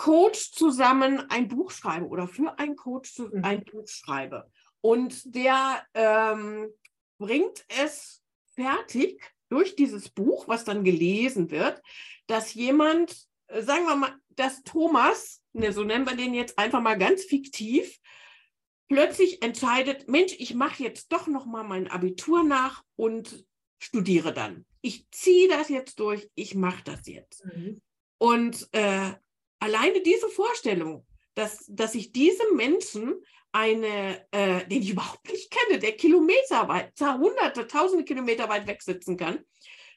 [0.00, 3.44] Coach zusammen ein Buch schreibe oder für einen Coach mhm.
[3.44, 6.70] ein Buch schreibe und der ähm,
[7.18, 8.22] bringt es
[8.54, 11.82] fertig, durch dieses Buch, was dann gelesen wird,
[12.28, 13.14] dass jemand,
[13.48, 17.24] äh, sagen wir mal, dass Thomas, ne, so nennen wir den jetzt einfach mal ganz
[17.24, 17.98] fiktiv,
[18.88, 23.44] plötzlich entscheidet, Mensch, ich mache jetzt doch noch mal mein Abitur nach und
[23.78, 24.64] studiere dann.
[24.80, 27.44] Ich ziehe das jetzt durch, ich mache das jetzt.
[27.44, 27.82] Mhm.
[28.16, 29.12] Und äh,
[29.60, 33.14] alleine diese Vorstellung, dass, dass ich diesem Menschen
[33.52, 38.82] eine, äh, den ich überhaupt nicht kenne, der Kilometer weit, hunderte, tausende Kilometer weit weg
[38.82, 39.44] sitzen kann,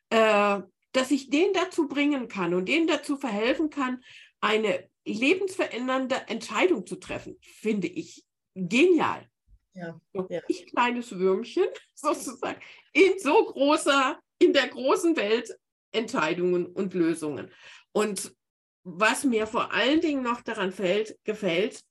[0.10, 4.04] äh, dass ich den dazu bringen kann und denen dazu verhelfen kann,
[4.42, 8.24] eine lebensverändernde Entscheidung zu treffen, finde ich
[8.56, 9.28] genial.
[9.74, 10.00] Ja,
[10.30, 10.42] ja.
[10.48, 12.62] Ich kleines Würmchen sozusagen
[12.94, 15.58] in so großer, in der großen Welt
[15.92, 17.52] Entscheidungen und Lösungen.
[17.92, 18.36] Und
[18.84, 21.84] was mir vor allen Dingen noch daran fällt, gefällt,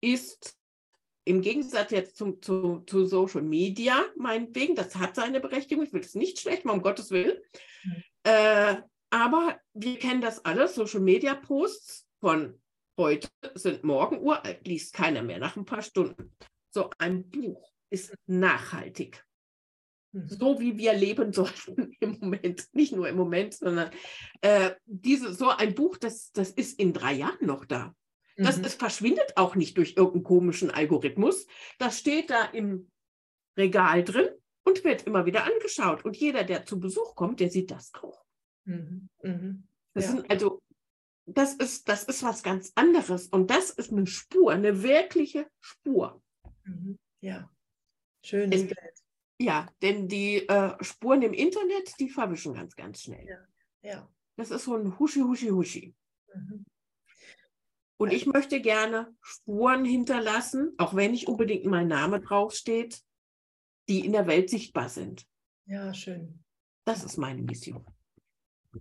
[0.00, 0.56] ist
[1.24, 6.00] im Gegensatz jetzt zum, zu, zu Social Media, meinetwegen, das hat seine Berechtigung, ich will
[6.00, 7.38] es nicht schlecht machen, um Gottes Willen.
[7.84, 8.02] Mhm.
[8.24, 8.76] Äh,
[9.10, 12.60] aber wir kennen das alle, Social Media Posts von
[12.96, 16.36] heute sind morgen uralt, liest keiner mehr nach ein paar Stunden.
[16.70, 19.24] So ein Buch ist nachhaltig.
[20.12, 20.28] Mhm.
[20.28, 23.90] So wie wir leben sollten im Moment, nicht nur im Moment, sondern
[24.40, 27.94] äh, diese, so ein Buch, das, das ist in drei Jahren noch da.
[28.36, 28.64] Das mhm.
[28.64, 31.46] ist, verschwindet auch nicht durch irgendeinen komischen Algorithmus.
[31.78, 32.90] Das steht da im
[33.56, 34.28] Regal drin
[34.64, 36.04] und wird immer wieder angeschaut.
[36.04, 38.24] Und jeder, der zu Besuch kommt, der sieht das auch.
[38.64, 39.08] Mhm.
[39.22, 39.64] Mhm.
[39.92, 40.10] Das ja.
[40.12, 40.62] sind also
[41.26, 43.28] das ist, das ist was ganz anderes.
[43.28, 46.22] Und das ist eine Spur, eine wirkliche Spur.
[46.64, 46.98] Mhm.
[47.20, 47.50] Ja,
[48.24, 48.94] schönes Bild.
[49.40, 53.26] Ja, denn die äh, Spuren im Internet, die verwischen ganz, ganz schnell.
[53.26, 53.90] Ja.
[53.90, 54.08] ja.
[54.36, 55.94] Das ist so ein Huschi, Huschi, Huschi.
[56.34, 56.66] Mhm.
[57.96, 63.02] Und ich möchte gerne Spuren hinterlassen, auch wenn nicht unbedingt mein Name draufsteht,
[63.88, 65.26] die in der Welt sichtbar sind.
[65.64, 66.44] Ja, schön.
[66.84, 67.84] Das ist meine Mission.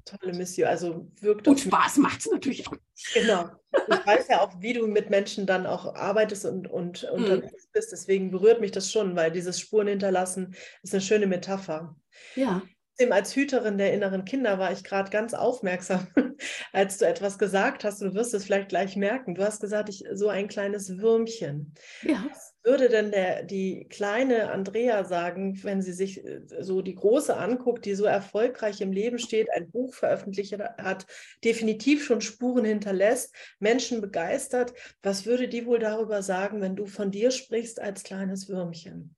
[0.06, 0.68] Tolle Mission.
[0.68, 2.74] Also wirkt Und Spaß macht es natürlich auch.
[3.14, 3.50] Genau.
[3.88, 7.24] Ich weiß ja auch, wie du mit Menschen dann auch arbeitest und, und mhm.
[7.24, 7.92] unterwegs bist.
[7.92, 11.96] Deswegen berührt mich das schon, weil dieses Spuren hinterlassen ist eine schöne Metapher.
[12.36, 12.64] Ja.
[13.12, 16.08] Als Hüterin der inneren Kinder war ich gerade ganz aufmerksam,
[16.74, 18.02] als du etwas gesagt hast.
[18.02, 19.36] Du wirst es vielleicht gleich merken.
[19.36, 21.74] Du hast gesagt, ich so ein kleines Würmchen.
[22.02, 22.26] Ja.
[22.30, 27.36] Was würde denn der, die kleine Andrea sagen, wenn sie sich äh, so die große
[27.36, 31.06] anguckt, die so erfolgreich im Leben steht, ein Buch veröffentlicht hat,
[31.44, 34.74] definitiv schon Spuren hinterlässt, Menschen begeistert?
[35.02, 39.16] Was würde die wohl darüber sagen, wenn du von dir sprichst als kleines Würmchen?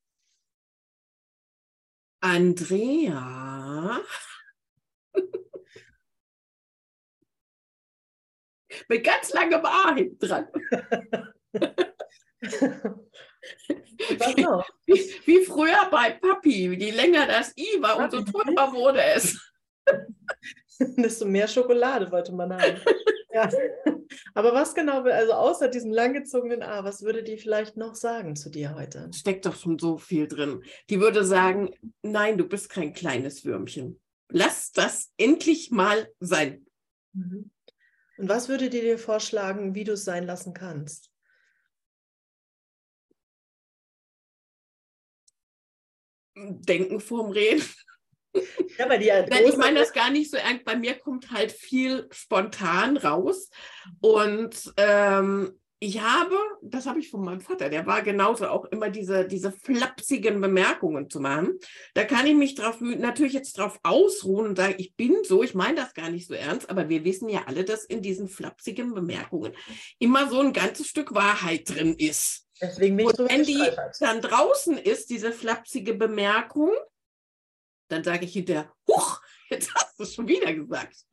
[2.22, 4.00] Andrea.
[8.88, 10.48] Mit ganz langem A hinten dran.
[14.86, 16.74] wie, wie, früher bei Papi.
[16.74, 19.38] Je länger das I war, umso teurer wurde es.
[20.98, 22.82] Desto mehr Schokolade wollte man haben.
[23.34, 23.50] ja.
[24.34, 28.50] Aber was genau, also außer diesem langgezogenen A, was würde die vielleicht noch sagen zu
[28.50, 29.10] dir heute?
[29.14, 30.64] Steckt doch schon so viel drin.
[30.90, 34.00] Die würde sagen, nein, du bist kein kleines Würmchen.
[34.30, 36.66] Lass das endlich mal sein.
[37.14, 37.52] Mhm.
[38.18, 41.10] Und was würde die dir vorschlagen, wie du es sein lassen kannst?
[46.36, 47.64] Denken vorm Reden.
[48.78, 50.64] Ja, weil die ja ich meine das gar nicht so ernst.
[50.64, 53.50] Bei mir kommt halt viel spontan raus.
[54.00, 58.92] Und ähm, ich habe, das habe ich von meinem Vater, der war genauso auch immer
[58.92, 61.58] diese, diese flapsigen Bemerkungen zu machen.
[61.96, 65.56] Da kann ich mich drauf, natürlich jetzt drauf ausruhen und sagen, ich bin so, ich
[65.56, 68.94] meine das gar nicht so ernst, aber wir wissen ja alle, dass in diesen flapsigen
[68.94, 69.54] Bemerkungen
[69.98, 72.46] immer so ein ganzes Stück Wahrheit drin ist.
[72.62, 73.68] Deswegen bin ich und wenn die
[74.00, 76.70] dann draußen ist, diese flapsige Bemerkung,
[77.92, 81.06] dann sage ich hinterher, huch, jetzt hast du es schon wieder gesagt.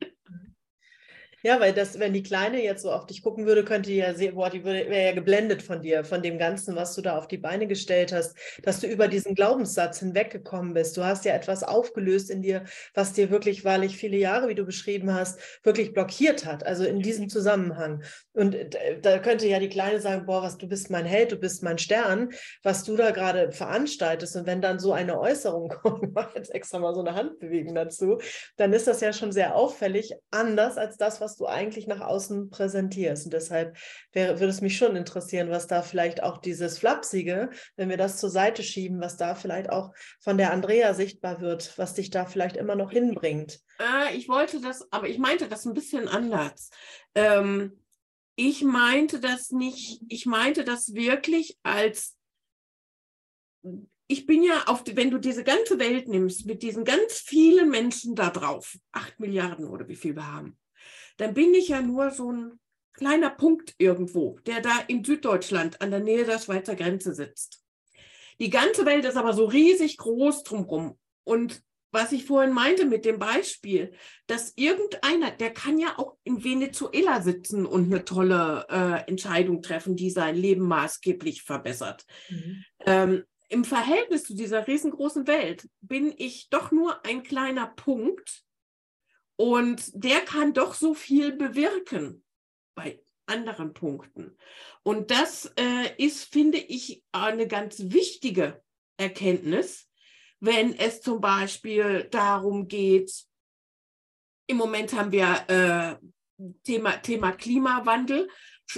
[1.41, 4.13] Ja, weil das, wenn die Kleine jetzt so auf dich gucken würde, könnte die ja
[4.13, 7.27] sehen, boah, die wäre ja geblendet von dir, von dem Ganzen, was du da auf
[7.27, 10.97] die Beine gestellt hast, dass du über diesen Glaubenssatz hinweggekommen bist.
[10.97, 14.65] Du hast ja etwas aufgelöst in dir, was dir wirklich wahrlich viele Jahre, wie du
[14.65, 16.65] beschrieben hast, wirklich blockiert hat.
[16.65, 18.03] Also in diesem Zusammenhang.
[18.33, 18.57] Und
[19.01, 21.77] da könnte ja die Kleine sagen, boah, was, du bist mein Held, du bist mein
[21.77, 22.29] Stern,
[22.63, 24.35] was du da gerade veranstaltest.
[24.35, 27.75] Und wenn dann so eine Äußerung kommt, ich mache jetzt extra mal so eine Handbewegung
[27.75, 28.17] dazu,
[28.57, 32.01] dann ist das ja schon sehr auffällig, anders als das, was was du eigentlich nach
[32.01, 33.25] außen präsentierst.
[33.25, 33.77] Und deshalb
[34.11, 38.17] wäre, würde es mich schon interessieren, was da vielleicht auch dieses Flapsige, wenn wir das
[38.17, 42.25] zur Seite schieben, was da vielleicht auch von der Andrea sichtbar wird, was dich da
[42.25, 43.59] vielleicht immer noch hinbringt.
[43.79, 46.71] Äh, ich wollte das, aber ich meinte das ein bisschen anders.
[47.13, 47.79] Ähm,
[48.35, 52.15] ich meinte das nicht, ich meinte das wirklich als
[54.11, 58.15] ich bin ja auf, wenn du diese ganze Welt nimmst, mit diesen ganz vielen Menschen
[58.15, 60.57] da drauf, acht Milliarden oder wie viel wir haben,
[61.19, 62.59] dann bin ich ja nur so ein
[62.93, 67.61] kleiner Punkt irgendwo, der da in Süddeutschland an der Nähe der Schweizer Grenze sitzt.
[68.39, 70.97] Die ganze Welt ist aber so riesig groß drumherum.
[71.25, 73.91] Und was ich vorhin meinte mit dem Beispiel,
[74.27, 79.95] dass irgendeiner, der kann ja auch in Venezuela sitzen und eine tolle äh, Entscheidung treffen,
[79.95, 82.05] die sein Leben maßgeblich verbessert.
[82.29, 82.63] Mhm.
[82.85, 88.45] Ähm, Im Verhältnis zu dieser riesengroßen Welt bin ich doch nur ein kleiner Punkt
[89.39, 92.25] und der kann doch so viel bewirken
[92.75, 94.37] bei anderen Punkten.
[94.83, 98.61] Und das äh, ist, finde ich, eine ganz wichtige
[98.97, 99.87] Erkenntnis,
[100.41, 103.13] wenn es zum Beispiel darum geht,
[104.47, 105.95] im Moment haben wir äh,
[106.65, 108.29] Thema, Thema Klimawandel.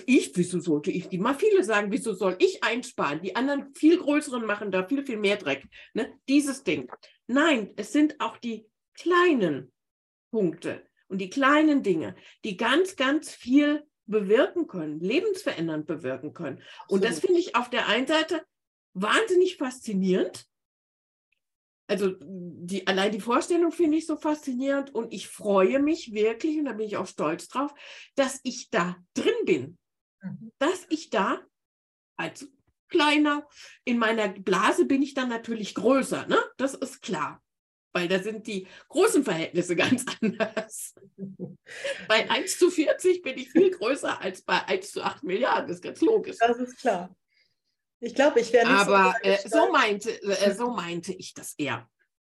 [0.05, 3.23] Ich, wieso sollte ich die mal viele sagen, wieso soll ich einsparen?
[3.23, 5.67] Die anderen viel größeren machen da viel, viel mehr Dreck.
[5.95, 6.13] Ne?
[6.29, 6.87] Dieses Ding.
[7.25, 9.71] Nein, es sind auch die kleinen
[10.31, 16.61] Punkte und die kleinen Dinge, die ganz, ganz viel bewirken können, lebensverändernd bewirken können.
[16.87, 18.43] Und das finde ich auf der einen Seite
[18.93, 20.45] wahnsinnig faszinierend.
[21.87, 26.65] Also die, allein die Vorstellung finde ich so faszinierend und ich freue mich wirklich, und
[26.65, 27.73] da bin ich auch stolz drauf,
[28.15, 29.77] dass ich da drin bin.
[30.21, 30.51] Mhm.
[30.57, 31.41] Dass ich da
[32.15, 32.49] als
[32.87, 33.47] kleiner,
[33.83, 36.37] in meiner Blase bin ich dann natürlich größer, ne?
[36.57, 37.41] Das ist klar
[37.93, 40.95] weil da sind die großen Verhältnisse ganz anders.
[42.07, 45.77] bei 1 zu 40 bin ich viel größer als bei 1 zu 8 Milliarden, das
[45.77, 46.37] ist ganz logisch.
[46.39, 47.15] Das ist klar.
[47.99, 51.53] Ich glaube, ich wäre nicht Aber so, äh, so, meinte, äh, so meinte ich das
[51.57, 51.87] eher.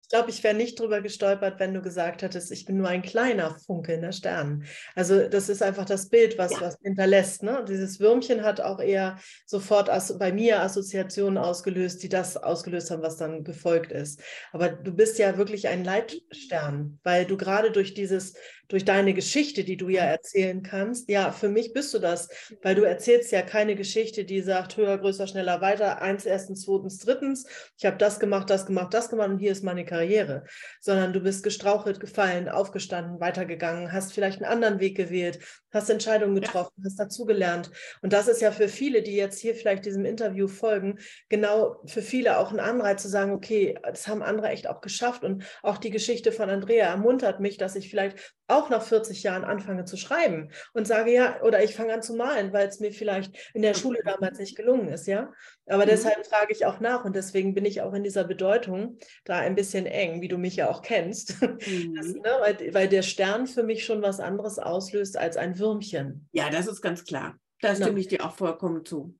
[0.05, 3.01] Ich glaube, ich wäre nicht drüber gestolpert, wenn du gesagt hättest, ich bin nur ein
[3.01, 4.63] kleiner funkelnder Stern.
[4.93, 6.61] Also das ist einfach das Bild, was ja.
[6.61, 7.41] was hinterlässt.
[7.41, 7.65] Ne?
[7.67, 9.89] Dieses Würmchen hat auch eher sofort
[10.19, 14.21] bei mir Assoziationen ausgelöst, die das ausgelöst haben, was dann gefolgt ist.
[14.51, 18.35] Aber du bist ja wirklich ein Leitstern, weil du gerade durch dieses
[18.67, 21.09] durch deine Geschichte, die du ja erzählen kannst.
[21.09, 22.29] Ja, für mich bist du das,
[22.61, 26.99] weil du erzählst ja keine Geschichte, die sagt höher, größer, schneller, weiter, eins, erstens, zweitens,
[26.99, 27.45] drittens.
[27.77, 30.45] Ich habe das gemacht, das gemacht, das gemacht und hier ist meine Karriere,
[30.79, 35.39] sondern du bist gestrauchelt, gefallen, aufgestanden, weitergegangen, hast vielleicht einen anderen Weg gewählt,
[35.71, 36.85] hast Entscheidungen getroffen, ja.
[36.85, 37.69] hast dazugelernt.
[38.01, 40.99] Und das ist ja für viele, die jetzt hier vielleicht diesem Interview folgen,
[41.29, 45.23] genau für viele auch ein Anreiz zu sagen, okay, das haben andere echt auch geschafft.
[45.23, 49.43] Und auch die Geschichte von Andrea ermuntert mich, dass ich vielleicht auch nach 40 Jahren
[49.43, 52.91] anfange zu schreiben und sage, ja, oder ich fange an zu malen, weil es mir
[52.91, 55.31] vielleicht in der Schule damals nicht gelungen ist, ja.
[55.67, 55.89] Aber mhm.
[55.89, 59.55] deshalb frage ich auch nach und deswegen bin ich auch in dieser Bedeutung da ein
[59.55, 61.95] bisschen eng, wie du mich ja auch kennst, mhm.
[61.95, 66.27] das, ne, weil, weil, der Stern für mich schon was anderes auslöst als ein Würmchen.
[66.31, 67.37] Ja, das ist ganz klar.
[67.61, 67.97] Da stimme no.
[67.97, 69.17] ich dir auch vollkommen zu.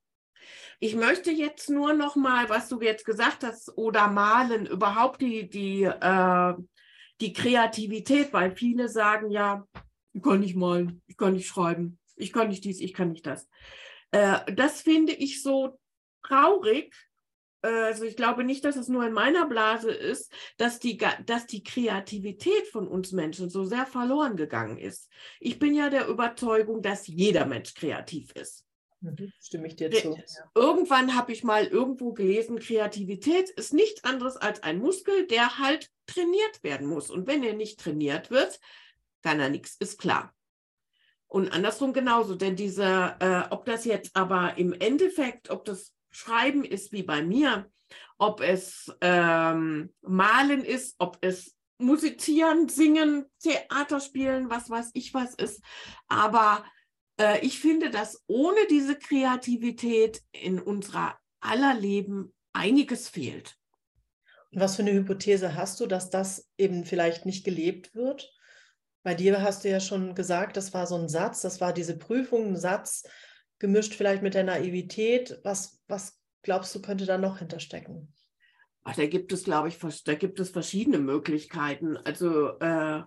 [0.78, 5.48] Ich möchte jetzt nur noch mal, was du jetzt gesagt hast, oder malen, überhaupt die,
[5.48, 6.54] die, äh,
[7.20, 9.66] die Kreativität, weil viele sagen ja,
[10.12, 13.26] ich kann nicht malen, ich kann nicht schreiben, ich kann nicht dies, ich kann nicht
[13.26, 13.48] das.
[14.10, 15.78] Äh, das finde ich so
[16.22, 16.94] traurig.
[17.62, 21.64] Also ich glaube nicht, dass es nur in meiner Blase ist, dass die, dass die
[21.64, 25.10] Kreativität von uns Menschen so sehr verloren gegangen ist.
[25.40, 28.65] Ich bin ja der Überzeugung, dass jeder Mensch kreativ ist.
[29.06, 30.18] Mhm, stimme ich dir zu.
[30.54, 35.90] Irgendwann habe ich mal irgendwo gelesen, Kreativität ist nichts anderes als ein Muskel, der halt
[36.06, 37.10] trainiert werden muss.
[37.10, 38.60] Und wenn er nicht trainiert wird,
[39.22, 40.34] kann er nichts, ist klar.
[41.28, 46.64] Und andersrum genauso, denn diese, äh, ob das jetzt aber im Endeffekt, ob das Schreiben
[46.64, 47.70] ist wie bei mir,
[48.18, 55.34] ob es ähm, Malen ist, ob es Musizieren, Singen, Theater spielen, was weiß ich was
[55.34, 55.62] ist.
[56.08, 56.64] Aber
[57.18, 63.56] äh, ich finde, dass ohne diese Kreativität in unserer aller Leben einiges fehlt.
[64.52, 68.32] Und was für eine Hypothese hast du, dass das eben vielleicht nicht gelebt wird?
[69.02, 71.96] Bei dir hast du ja schon gesagt, das war so ein Satz, das war diese
[71.96, 73.04] Prüfung, ein Satz,
[73.58, 75.38] gemischt vielleicht mit der Naivität.
[75.44, 78.12] Was, was glaubst du, könnte da noch hinterstecken?
[78.82, 81.96] Ach, da gibt es, glaube ich, da gibt es verschiedene Möglichkeiten.
[81.96, 83.02] Also äh,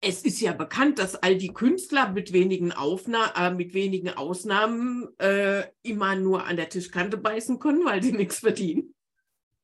[0.00, 5.08] es ist ja bekannt, dass all die Künstler mit wenigen, Aufna äh, mit wenigen Ausnahmen
[5.18, 8.94] äh, immer nur an der Tischkante beißen können, weil sie nichts verdienen.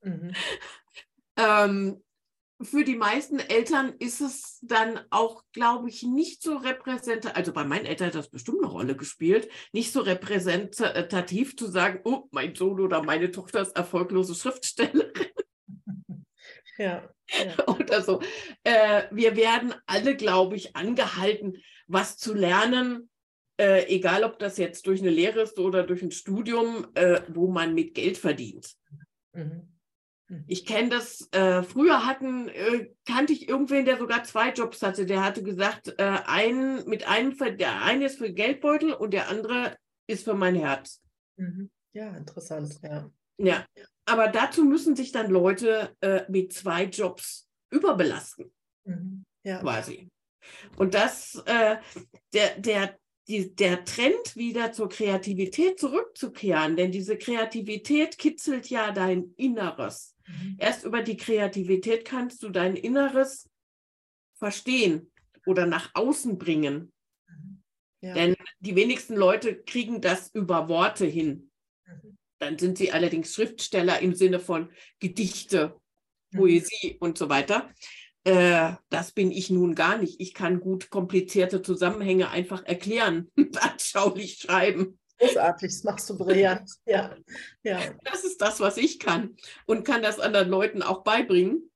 [0.02, 0.32] Mhm.
[1.38, 2.02] Ähm,
[2.62, 7.64] für die meisten Eltern ist es dann auch, glaube ich, nicht so repräsentativ, also bei
[7.64, 12.54] meinen Eltern hat das bestimmt eine Rolle gespielt, nicht so repräsentativ zu sagen, oh, mein
[12.54, 15.05] Sohn oder meine Tochter ist erfolglose Schriftstellerin.
[16.78, 17.08] Ja.
[17.28, 17.68] ja.
[17.68, 18.20] Oder so.
[18.64, 23.10] Äh, wir werden alle, glaube ich, angehalten, was zu lernen,
[23.58, 27.48] äh, egal ob das jetzt durch eine Lehre ist oder durch ein Studium, äh, wo
[27.48, 28.74] man mit Geld verdient.
[29.32, 29.76] Mhm.
[30.28, 30.44] Hm.
[30.46, 35.06] Ich kenne das, äh, früher hatten, äh, kannte ich irgendwen, der sogar zwei Jobs hatte.
[35.06, 39.76] Der hatte gesagt, äh, ein, mit einem, der eine ist für Geldbeutel und der andere
[40.06, 41.00] ist für mein Herz.
[41.36, 41.70] Mhm.
[41.92, 43.10] Ja, interessant, ja.
[43.38, 43.64] Ja,
[44.06, 48.52] aber dazu müssen sich dann Leute äh, mit zwei Jobs überbelasten,
[48.84, 49.24] Mhm.
[49.44, 49.58] Ja.
[49.60, 50.08] quasi.
[50.76, 51.76] Und das, äh,
[52.32, 59.34] der, der, die, der Trend wieder zur Kreativität zurückzukehren, denn diese Kreativität kitzelt ja dein
[59.36, 60.16] Inneres.
[60.26, 60.56] Mhm.
[60.58, 63.48] Erst über die Kreativität kannst du dein Inneres
[64.38, 65.10] verstehen
[65.46, 66.92] oder nach außen bringen.
[68.00, 68.14] Ja.
[68.14, 71.45] Denn die wenigsten Leute kriegen das über Worte hin.
[72.38, 74.70] Dann sind sie allerdings Schriftsteller im Sinne von
[75.00, 75.76] Gedichte,
[76.32, 76.38] Mhm.
[76.38, 77.70] Poesie und so weiter.
[78.24, 80.20] Äh, das bin ich nun gar nicht.
[80.20, 84.98] Ich kann gut komplizierte Zusammenhänge einfach erklären und anschaulich schreiben.
[85.18, 86.70] Großartig, das machst du brillant.
[86.86, 87.16] Ja,
[87.62, 87.80] ja.
[88.04, 91.70] Das ist das, was ich kann und kann das anderen Leuten auch beibringen.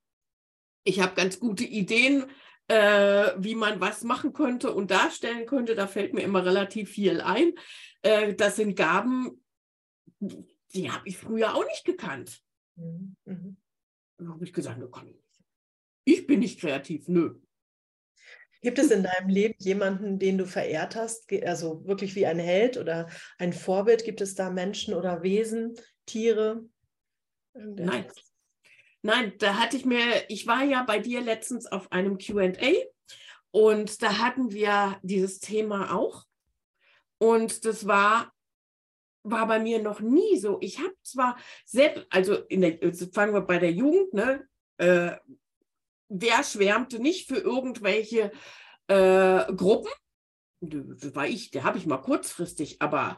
[0.84, 2.24] Ich habe ganz gute Ideen,
[2.68, 5.74] äh, wie man was machen könnte und darstellen könnte.
[5.74, 7.52] Da fällt mir immer relativ viel ein.
[8.02, 9.42] Äh, das sind Gaben,
[10.20, 12.42] die habe ich früher auch nicht gekannt.
[12.76, 13.16] Mhm.
[13.24, 13.56] Mhm.
[14.18, 15.44] Da habe ich gesagt, ne, kann ich nicht.
[16.04, 17.40] Ich bin nicht kreativ, nö.
[18.62, 22.76] Gibt es in deinem Leben jemanden, den du verehrt hast, also wirklich wie ein Held
[22.76, 23.08] oder
[23.38, 24.04] ein Vorbild?
[24.04, 26.68] Gibt es da Menschen oder Wesen, Tiere?
[27.54, 28.06] Nein.
[29.02, 32.52] Nein, da hatte ich mir, ich war ja bei dir letztens auf einem QA
[33.50, 36.26] und da hatten wir dieses Thema auch.
[37.16, 38.30] Und das war,
[39.22, 40.58] war bei mir noch nie so.
[40.60, 44.46] Ich habe zwar selbst, also der, jetzt fangen wir bei der Jugend, ne?
[44.78, 45.16] Äh,
[46.08, 48.32] wer schwärmte nicht für irgendwelche
[48.88, 49.92] äh, Gruppen?
[50.60, 53.16] Das war ich, der habe ich mal kurzfristig, aber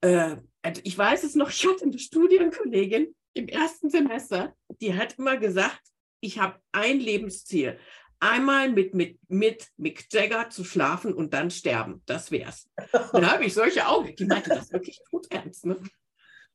[0.00, 5.18] äh, also ich weiß es noch, ich hatte eine Studienkollegin im ersten Semester, die hat
[5.18, 5.80] immer gesagt,
[6.20, 7.78] ich habe ein Lebensziel.
[8.20, 12.02] Einmal mit, mit, mit Mick Jagger zu schlafen und dann sterben.
[12.06, 12.68] Das wär's.
[13.12, 14.14] Dann habe ich solche Augen.
[14.16, 15.66] Die meinte das wirklich gut ernst.
[15.66, 15.76] Ne?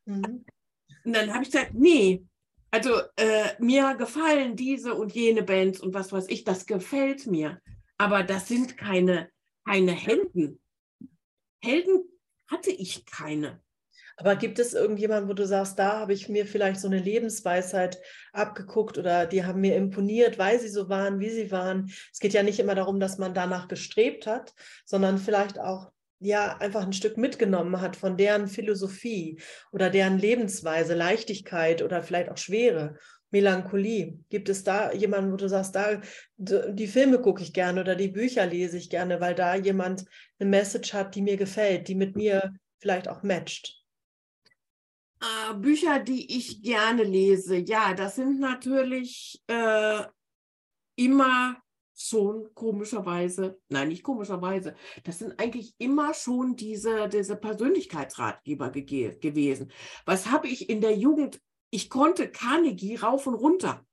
[0.05, 0.45] Mhm.
[1.05, 2.26] Und dann habe ich gesagt, nee,
[2.72, 7.61] also äh, mir gefallen diese und jene Bands und was weiß ich, das gefällt mir.
[7.97, 9.30] Aber das sind keine,
[9.66, 10.59] keine Helden.
[11.61, 12.03] Helden
[12.47, 13.61] hatte ich keine.
[14.18, 17.99] Aber gibt es irgendjemanden, wo du sagst, da habe ich mir vielleicht so eine Lebensweisheit
[18.32, 21.91] abgeguckt oder die haben mir imponiert, weil sie so waren, wie sie waren?
[22.11, 24.53] Es geht ja nicht immer darum, dass man danach gestrebt hat,
[24.86, 29.39] sondern vielleicht auch ja einfach ein Stück mitgenommen hat von deren Philosophie
[29.72, 32.97] oder deren Lebensweise, Leichtigkeit oder vielleicht auch Schwere.
[33.34, 34.20] Melancholie.
[34.30, 35.99] Gibt es da jemanden, wo du sagst, da
[36.38, 40.05] die Filme gucke ich gerne oder die Bücher lese ich gerne, weil da jemand
[40.39, 43.83] eine Message hat, die mir gefällt, die mit mir vielleicht auch matcht?
[45.24, 50.03] Äh, Bücher, die ich gerne lese, ja, das sind natürlich äh,
[50.95, 51.57] immer
[51.95, 59.71] schon komischerweise, nein, nicht komischerweise, das sind eigentlich immer schon diese, diese Persönlichkeitsratgeber gege- gewesen.
[60.05, 61.39] Was habe ich in der Jugend?
[61.69, 63.86] Ich konnte Carnegie rauf und runter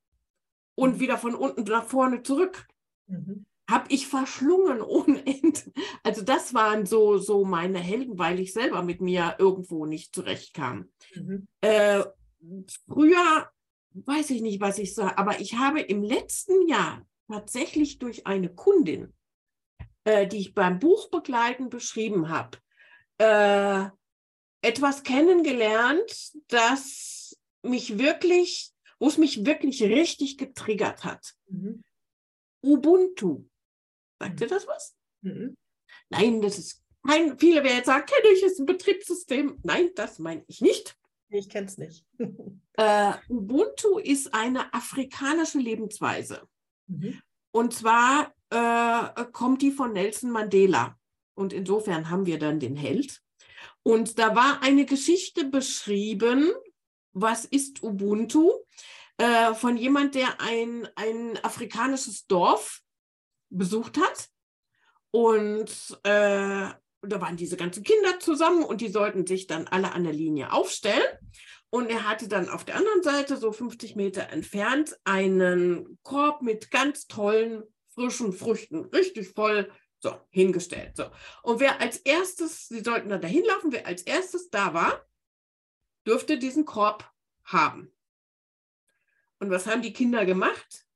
[0.75, 1.01] und Mhm.
[1.01, 2.67] wieder von unten nach vorne zurück.
[3.07, 3.47] Mhm.
[3.71, 5.61] Habe ich verschlungen ohne Ende.
[6.03, 10.91] Also das waren so, so meine Helden, weil ich selber mit mir irgendwo nicht zurechtkam.
[11.15, 11.47] Mhm.
[11.61, 12.05] Äh,
[12.89, 13.51] früher
[13.93, 18.53] weiß ich nicht, was ich sage, aber ich habe im letzten Jahr tatsächlich durch eine
[18.53, 19.13] Kundin,
[20.05, 22.59] äh, die ich beim Buchbegleiten beschrieben habe,
[23.19, 23.89] äh,
[24.63, 31.35] etwas kennengelernt, das mich wirklich, wo es mich wirklich richtig getriggert hat.
[31.49, 31.83] Mhm.
[32.63, 33.45] Ubuntu.
[34.21, 34.95] Sagt dir das was?
[35.23, 35.57] Mhm.
[36.11, 39.59] Nein, das ist kein, viele werden jetzt sagen, kenne ich, ist ein Betriebssystem.
[39.63, 40.97] Nein, das meine ich nicht.
[41.31, 42.05] Ich kenne es nicht.
[42.77, 46.49] Äh, Ubuntu ist eine afrikanische Lebensweise.
[46.87, 47.21] Mhm.
[47.51, 50.97] Und zwar äh, kommt die von Nelson Mandela.
[51.35, 53.21] Und insofern haben wir dann den Held.
[53.83, 56.51] Und da war eine Geschichte beschrieben,
[57.13, 58.51] was ist Ubuntu,
[59.19, 62.81] äh, von jemand, der ein, ein afrikanisches Dorf
[63.51, 64.29] besucht hat.
[65.11, 66.69] Und äh,
[67.03, 70.53] da waren diese ganzen Kinder zusammen und die sollten sich dann alle an der Linie
[70.53, 71.03] aufstellen.
[71.71, 76.71] Und er hatte dann auf der anderen Seite, so 50 Meter entfernt, einen Korb mit
[76.71, 77.63] ganz tollen,
[77.95, 79.71] frischen Früchten, richtig voll,
[80.01, 80.97] so, hingestellt.
[80.97, 81.11] So.
[81.43, 85.05] Und wer als erstes, sie sollten dann dahin laufen, wer als erstes da war,
[86.07, 87.09] dürfte diesen Korb
[87.45, 87.93] haben.
[89.39, 90.87] Und was haben die Kinder gemacht?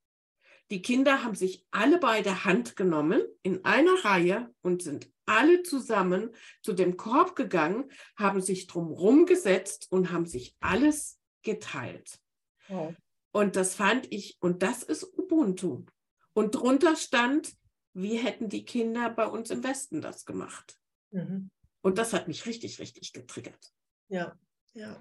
[0.75, 5.63] Die Kinder haben sich alle bei der Hand genommen in einer Reihe und sind alle
[5.63, 12.19] zusammen zu dem Korb gegangen, haben sich drumherum gesetzt und haben sich alles geteilt.
[12.67, 12.93] Wow.
[13.31, 15.85] Und das fand ich, und das ist Ubuntu.
[16.33, 17.55] Und drunter stand,
[17.93, 20.77] wie hätten die Kinder bei uns im Westen das gemacht?
[21.13, 21.53] Mhm.
[21.83, 23.73] Und das hat mich richtig, richtig getriggert.
[24.09, 24.37] Ja,
[24.73, 25.01] ja,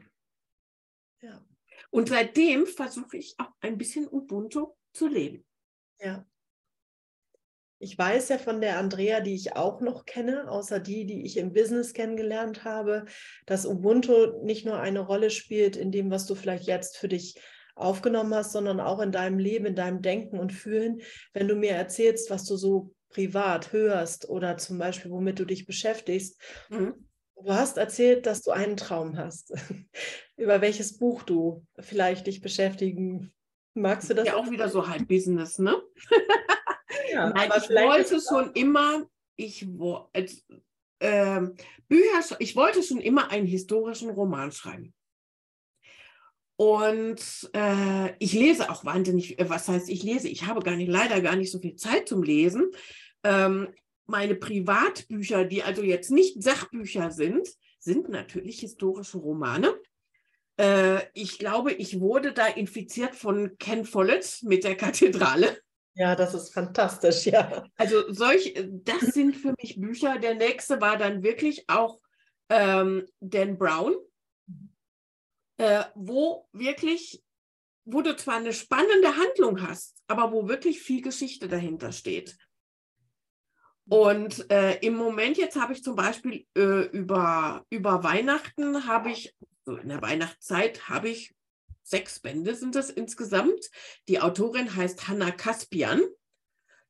[1.22, 1.44] ja.
[1.90, 5.44] Und seitdem versuche ich auch ein bisschen Ubuntu zu leben.
[6.04, 6.26] Ja.
[7.80, 11.36] Ich weiß ja von der Andrea, die ich auch noch kenne, außer die, die ich
[11.36, 13.06] im Business kennengelernt habe,
[13.46, 17.36] dass Ubuntu nicht nur eine Rolle spielt in dem, was du vielleicht jetzt für dich
[17.76, 21.02] aufgenommen hast, sondern auch in deinem Leben, in deinem Denken und Fühlen.
[21.34, 25.66] Wenn du mir erzählst, was du so privat hörst oder zum Beispiel, womit du dich
[25.66, 26.42] beschäftigst.
[26.70, 26.94] Mhm.
[27.36, 29.54] Du hast erzählt, dass du einen Traum hast,
[30.38, 33.34] über welches Buch du vielleicht dich beschäftigen
[33.76, 34.10] magst.
[34.10, 34.28] Du das?
[34.28, 35.82] Ja, auch wieder so halb Business, ne?
[37.12, 39.06] Ja, Nein, ich wollte schon immer,
[39.36, 39.68] ich,
[41.00, 41.42] äh,
[41.88, 44.94] Bücher, ich wollte schon immer einen historischen Roman schreiben.
[46.56, 50.30] Und äh, ich lese auch wahnsinnig, äh, was heißt ich lese?
[50.30, 52.70] Ich habe gar nicht, leider gar nicht so viel Zeit zum Lesen.
[53.24, 53.70] Ähm,
[54.06, 57.48] meine Privatbücher, die also jetzt nicht Sachbücher sind,
[57.80, 59.74] sind natürlich historische Romane.
[60.58, 65.58] Äh, ich glaube, ich wurde da infiziert von Ken Follett mit der Kathedrale.
[65.96, 67.66] Ja, das ist fantastisch, ja.
[67.76, 70.18] Also solch, das sind für mich Bücher.
[70.18, 72.00] Der nächste war dann wirklich auch
[72.50, 73.96] ähm, Dan Brown,
[75.58, 77.24] äh, wo wirklich,
[77.86, 82.38] wo du zwar eine spannende Handlung hast, aber wo wirklich viel Geschichte dahinter steht.
[83.88, 89.36] Und äh, im Moment jetzt habe ich zum Beispiel äh, über, über Weihnachten habe ich,
[89.66, 91.36] so in der Weihnachtszeit habe ich
[91.84, 93.70] sechs Bände sind das insgesamt.
[94.08, 96.02] Die Autorin heißt Hanna Kaspian,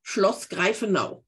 [0.02, 1.24] Schloss Greifenau.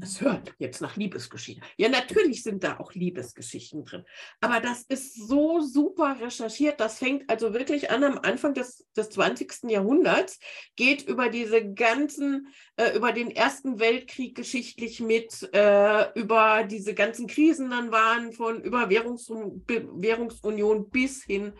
[0.00, 1.64] Es hört jetzt nach Liebesgeschichten.
[1.76, 4.04] Ja, natürlich sind da auch Liebesgeschichten drin.
[4.40, 6.80] Aber das ist so super recherchiert.
[6.80, 9.70] Das fängt also wirklich an am Anfang des, des 20.
[9.70, 10.40] Jahrhunderts,
[10.74, 17.28] geht über diese ganzen, äh, über den Ersten Weltkrieg geschichtlich mit, äh, über diese ganzen
[17.28, 21.52] Krisen dann waren, von über Währungs Währungsunion bis hin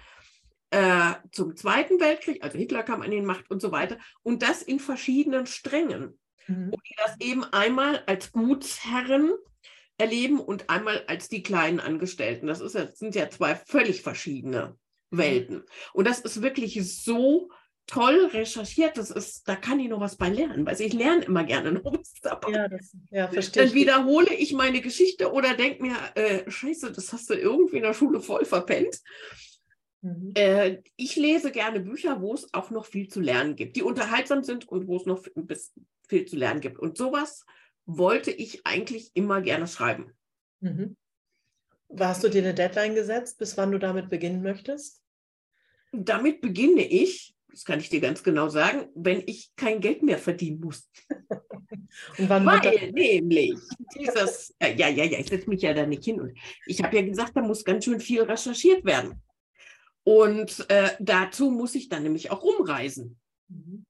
[0.70, 3.96] äh, zum Zweiten Weltkrieg, also Hitler kam an die Macht und so weiter.
[4.22, 6.70] Und das in verschiedenen Strängen mhm.
[6.70, 9.32] und die das eben einmal als Gutsherren
[9.98, 12.46] erleben und einmal als die kleinen Angestellten.
[12.46, 14.76] Das, ist, das sind ja zwei völlig verschiedene
[15.10, 15.18] mhm.
[15.18, 15.64] Welten.
[15.92, 17.50] Und das ist wirklich so
[17.86, 18.96] toll recherchiert.
[18.96, 21.92] Das ist, da kann ich noch was bei lernen, weil ich lerne immer gerne noch
[21.92, 22.52] was dabei.
[22.52, 23.64] Ja, das, ja verstehe.
[23.64, 27.82] Dann wiederhole ich meine Geschichte oder denke mir, äh, Scheiße, das hast du irgendwie in
[27.82, 29.00] der Schule voll verpennt.
[30.02, 30.32] Mhm.
[30.34, 34.44] Äh, ich lese gerne Bücher, wo es auch noch viel zu lernen gibt, die unterhaltsam
[34.44, 35.24] sind und wo es noch
[36.08, 36.78] viel zu lernen gibt.
[36.78, 37.44] Und sowas
[37.86, 40.12] wollte ich eigentlich immer gerne schreiben.
[40.60, 40.96] Mhm.
[41.98, 45.02] Hast du dir eine Deadline gesetzt, bis wann du damit beginnen möchtest?
[45.92, 50.18] Damit beginne ich, das kann ich dir ganz genau sagen, wenn ich kein Geld mehr
[50.18, 50.90] verdienen muss.
[52.18, 53.54] Weil nämlich
[53.98, 56.20] dieses, ja, ja, ja, ich setze mich ja da nicht hin.
[56.20, 56.36] Und
[56.66, 59.22] ich habe ja gesagt, da muss ganz schön viel recherchiert werden.
[60.04, 63.18] Und äh, dazu muss ich dann nämlich auch rumreisen.
[63.48, 63.86] Mhm.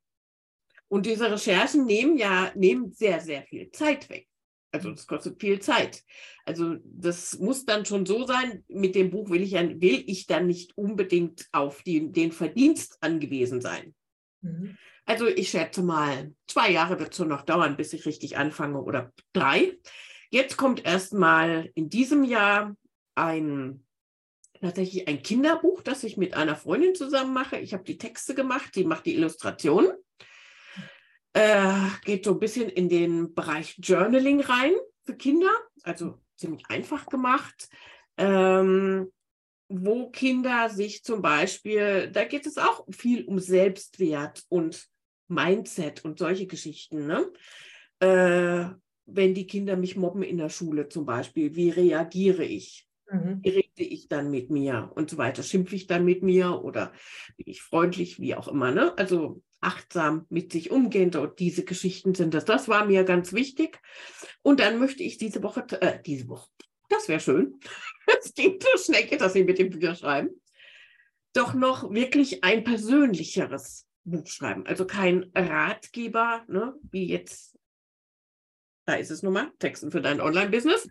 [0.88, 4.26] Und diese Recherchen nehmen ja nehmen sehr, sehr viel Zeit weg.
[4.70, 6.02] Also das kostet viel Zeit.
[6.44, 10.26] Also das muss dann schon so sein, mit dem Buch will ich, ja, will ich
[10.26, 13.94] dann nicht unbedingt auf die, den Verdienst angewiesen sein.
[14.42, 14.76] Mhm.
[15.06, 18.82] Also ich schätze mal, zwei Jahre wird es schon noch dauern, bis ich richtig anfange
[18.82, 19.78] oder drei.
[20.30, 22.76] Jetzt kommt erst mal in diesem Jahr
[23.14, 23.84] ein
[24.60, 27.58] tatsächlich ein Kinderbuch, das ich mit einer Freundin zusammen mache.
[27.58, 29.92] Ich habe die Texte gemacht, die macht die Illustrationen.
[31.38, 34.72] Äh, geht so ein bisschen in den Bereich Journaling rein
[35.04, 35.52] für Kinder,
[35.84, 37.68] also ziemlich einfach gemacht,
[38.16, 39.12] ähm,
[39.68, 44.88] wo Kinder sich zum Beispiel, da geht es auch viel um Selbstwert und
[45.28, 47.06] Mindset und solche Geschichten.
[47.06, 47.30] Ne?
[48.00, 48.74] Äh,
[49.06, 52.88] wenn die Kinder mich mobben in der Schule zum Beispiel, wie reagiere ich?
[53.12, 53.38] Mhm.
[53.44, 55.44] Wie rede ich dann mit mir und so weiter?
[55.44, 56.92] Schimpfe ich dann mit mir oder
[57.36, 58.72] bin ich freundlich, wie auch immer?
[58.72, 58.98] Ne?
[58.98, 61.12] Also achtsam mit sich umgehen.
[61.12, 62.44] So, diese Geschichten sind das.
[62.44, 63.80] Das war mir ganz wichtig.
[64.42, 66.48] Und dann möchte ich diese Woche, äh, diese Woche,
[66.88, 67.60] das wäre schön.
[68.20, 70.30] Es ging so schnell, geht das nicht mit dem Bücherschreiben.
[71.34, 74.66] Doch noch wirklich ein persönlicheres Buch schreiben.
[74.66, 77.58] Also kein Ratgeber, ne, wie jetzt,
[78.86, 80.88] da ist es nun mal, Texten für dein Online-Business,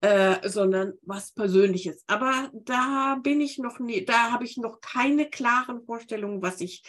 [0.00, 2.02] äh, sondern was Persönliches.
[2.08, 6.82] Aber da bin ich noch nie, da habe ich noch keine klaren Vorstellungen, was ich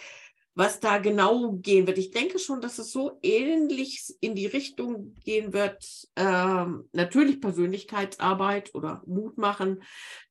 [0.62, 1.98] was da genau gehen wird.
[1.98, 5.84] Ich denke schon, dass es so ähnlich in die Richtung gehen wird.
[6.16, 9.82] Ähm, natürlich Persönlichkeitsarbeit oder Mut machen,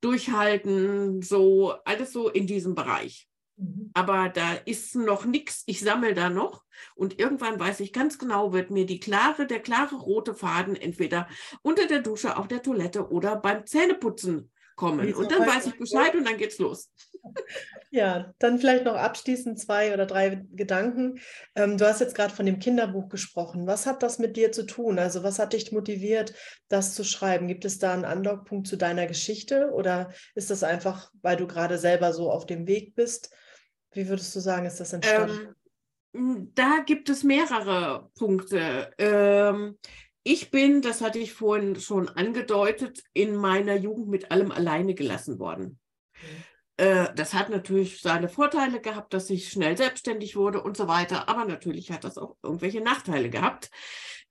[0.01, 3.27] durchhalten, so alles so in diesem Bereich.
[3.57, 3.91] Mhm.
[3.93, 5.65] Aber da ist noch nichts.
[5.67, 6.63] Ich sammle da noch
[6.95, 11.27] und irgendwann weiß ich ganz genau, wird mir die klare, der klare rote Faden entweder
[11.63, 15.15] unter der Dusche, auf der Toilette oder beim Zähneputzen kommen.
[15.15, 16.91] Und dann weiß ich Bescheid und dann geht's los.
[17.93, 21.19] Ja, dann vielleicht noch abschließend zwei oder drei Gedanken.
[21.57, 23.67] Ähm, du hast jetzt gerade von dem Kinderbuch gesprochen.
[23.67, 25.01] Was hat das mit dir zu tun?
[25.01, 26.33] Also was hat dich motiviert,
[26.69, 27.49] das zu schreiben?
[27.49, 31.79] Gibt es da einen Andockpunkt zu deiner Geschichte oder ist das einfach, weil du gerade
[31.79, 33.35] selber so auf dem Weg bist?
[33.91, 35.57] Wie würdest du sagen, ist das entstanden?
[36.15, 38.93] Ähm, da gibt es mehrere Punkte.
[38.99, 39.79] Ähm,
[40.23, 45.39] ich bin, das hatte ich vorhin schon angedeutet, in meiner Jugend mit allem alleine gelassen
[45.39, 45.79] worden.
[46.15, 46.45] Mhm.
[46.81, 51.29] Äh, das hat natürlich seine Vorteile gehabt, dass ich schnell selbstständig wurde und so weiter,
[51.29, 53.71] aber natürlich hat das auch irgendwelche Nachteile gehabt.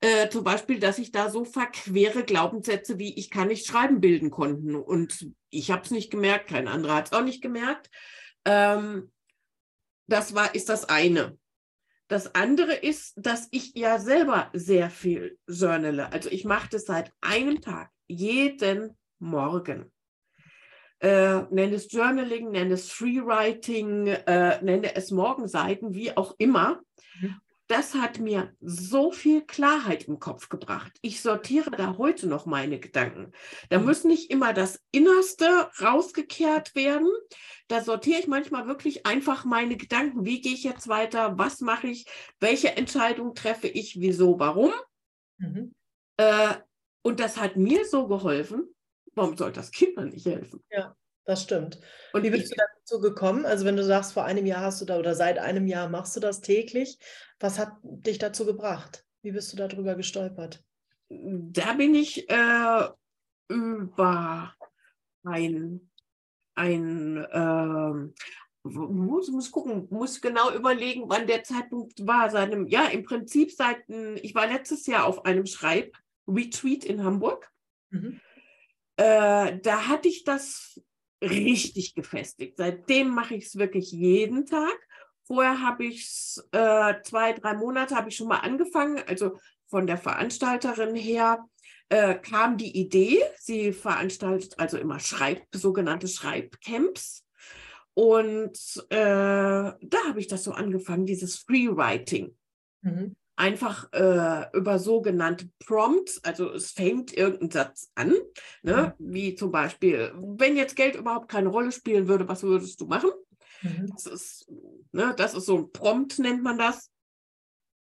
[0.02, 4.32] Äh, zum Beispiel, dass ich da so verquere Glaubenssätze wie ich kann nicht schreiben bilden
[4.32, 4.76] konnten.
[4.76, 7.92] Und ich habe es nicht gemerkt, kein anderer hat es auch nicht gemerkt.
[8.46, 9.12] Ähm,
[10.08, 11.38] das war, ist das eine.
[12.10, 16.12] Das andere ist, dass ich ja selber sehr viel journale.
[16.12, 19.92] Also ich mache das seit einem Tag, jeden Morgen
[21.00, 26.82] äh, nenne es Journaling, nenne es Freewriting, äh, nenne es Morgenseiten, wie auch immer.
[27.20, 27.36] Mhm.
[27.70, 30.92] Das hat mir so viel Klarheit im Kopf gebracht.
[31.02, 33.32] Ich sortiere da heute noch meine Gedanken.
[33.70, 33.86] Da mhm.
[33.86, 37.10] muss nicht immer das Innerste rausgekehrt werden.
[37.68, 40.26] Da sortiere ich manchmal wirklich einfach meine Gedanken.
[40.26, 41.38] Wie gehe ich jetzt weiter?
[41.38, 42.08] Was mache ich?
[42.40, 44.02] Welche Entscheidung treffe ich?
[44.02, 44.40] Wieso?
[44.40, 44.74] Warum?
[45.38, 45.74] Mhm.
[46.18, 46.56] Äh,
[47.04, 48.74] und das hat mir so geholfen,
[49.20, 50.64] Warum soll das Kindern nicht helfen?
[50.72, 50.96] Ja,
[51.26, 51.80] das stimmt.
[52.14, 53.46] Und wie bist du dazu gekommen?
[53.46, 56.16] Also wenn du sagst, vor einem Jahr hast du da oder seit einem Jahr machst
[56.16, 56.98] du das täglich,
[57.40, 59.06] was hat dich dazu gebracht?
[59.22, 60.64] Wie bist du darüber gestolpert?
[61.10, 62.90] Da bin ich äh,
[63.48, 64.54] über
[65.24, 65.90] ein,
[66.56, 68.10] ein äh,
[68.64, 72.30] muss, muss gucken, muss genau überlegen, wann der Zeitpunkt war.
[72.30, 73.78] Seinem, ja, im Prinzip seit,
[74.22, 77.50] ich war letztes Jahr auf einem Schreib-Retreat in Hamburg.
[77.90, 78.20] Mhm.
[78.98, 80.82] Äh, da hatte ich das
[81.22, 82.58] richtig gefestigt.
[82.58, 84.78] Seitdem mache ich es wirklich jeden Tag.
[85.24, 89.02] Vorher habe ich es äh, zwei, drei Monate habe ich schon mal angefangen.
[89.08, 91.46] Also von der Veranstalterin her
[91.90, 93.22] äh, kam die Idee.
[93.38, 97.26] Sie veranstaltet also immer Schreib, sogenannte Schreibcamps.
[97.94, 98.58] Und
[98.90, 102.36] äh, da habe ich das so angefangen, dieses Freewriting.
[102.82, 108.14] Mhm einfach äh, über sogenannte Prompts, also es fängt irgendein Satz an,
[108.64, 108.94] ne?
[109.00, 109.14] Mhm.
[109.14, 113.12] wie zum Beispiel, wenn jetzt Geld überhaupt keine Rolle spielen würde, was würdest du machen?
[113.62, 113.92] Mhm.
[113.94, 114.52] Das, ist,
[114.92, 116.92] ne, das ist so ein Prompt, nennt man das,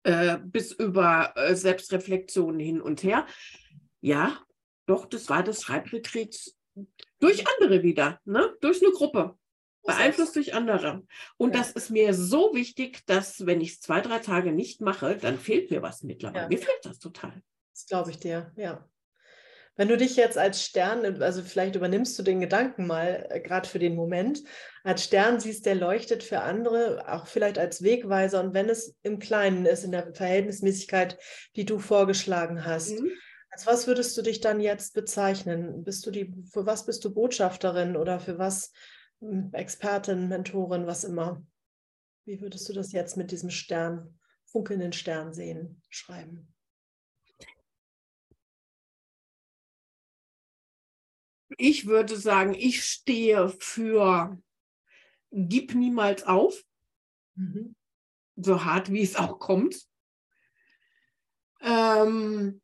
[0.03, 3.25] äh, bis über äh, Selbstreflexion hin und her.
[3.99, 4.39] Ja,
[4.85, 6.37] doch, das war das Schreibretreat
[7.19, 8.55] durch andere wieder, ne?
[8.61, 9.37] durch eine Gruppe
[9.83, 11.03] beeinflusst durch andere.
[11.37, 11.61] Und ja.
[11.61, 15.37] das ist mir so wichtig, dass wenn ich es zwei, drei Tage nicht mache, dann
[15.37, 16.43] fehlt mir was mittlerweile.
[16.43, 16.47] Ja.
[16.49, 17.41] Mir fehlt das total.
[17.73, 18.87] Das glaube ich dir, ja.
[19.79, 23.67] Wenn du dich jetzt als Stern, also vielleicht übernimmst du den Gedanken mal, äh, gerade
[23.67, 24.43] für den Moment,
[24.83, 29.19] als Stern siehst, der leuchtet für andere, auch vielleicht als Wegweiser und wenn es im
[29.19, 31.17] Kleinen ist, in der Verhältnismäßigkeit,
[31.55, 32.99] die du vorgeschlagen hast.
[32.99, 33.09] Mhm.
[33.51, 35.85] Als was würdest du dich dann jetzt bezeichnen?
[35.85, 38.73] Bist du die, für was bist du Botschafterin oder für was
[39.51, 41.45] Expertin, Mentorin, was immer.
[42.25, 46.53] Wie würdest du das jetzt mit diesem Stern, funkelnden Stern sehen, schreiben?
[51.57, 54.41] Ich würde sagen, ich stehe für
[55.31, 56.63] gib niemals auf,
[57.35, 57.75] mhm.
[58.35, 59.87] so hart wie es auch kommt.
[61.61, 62.61] Ähm,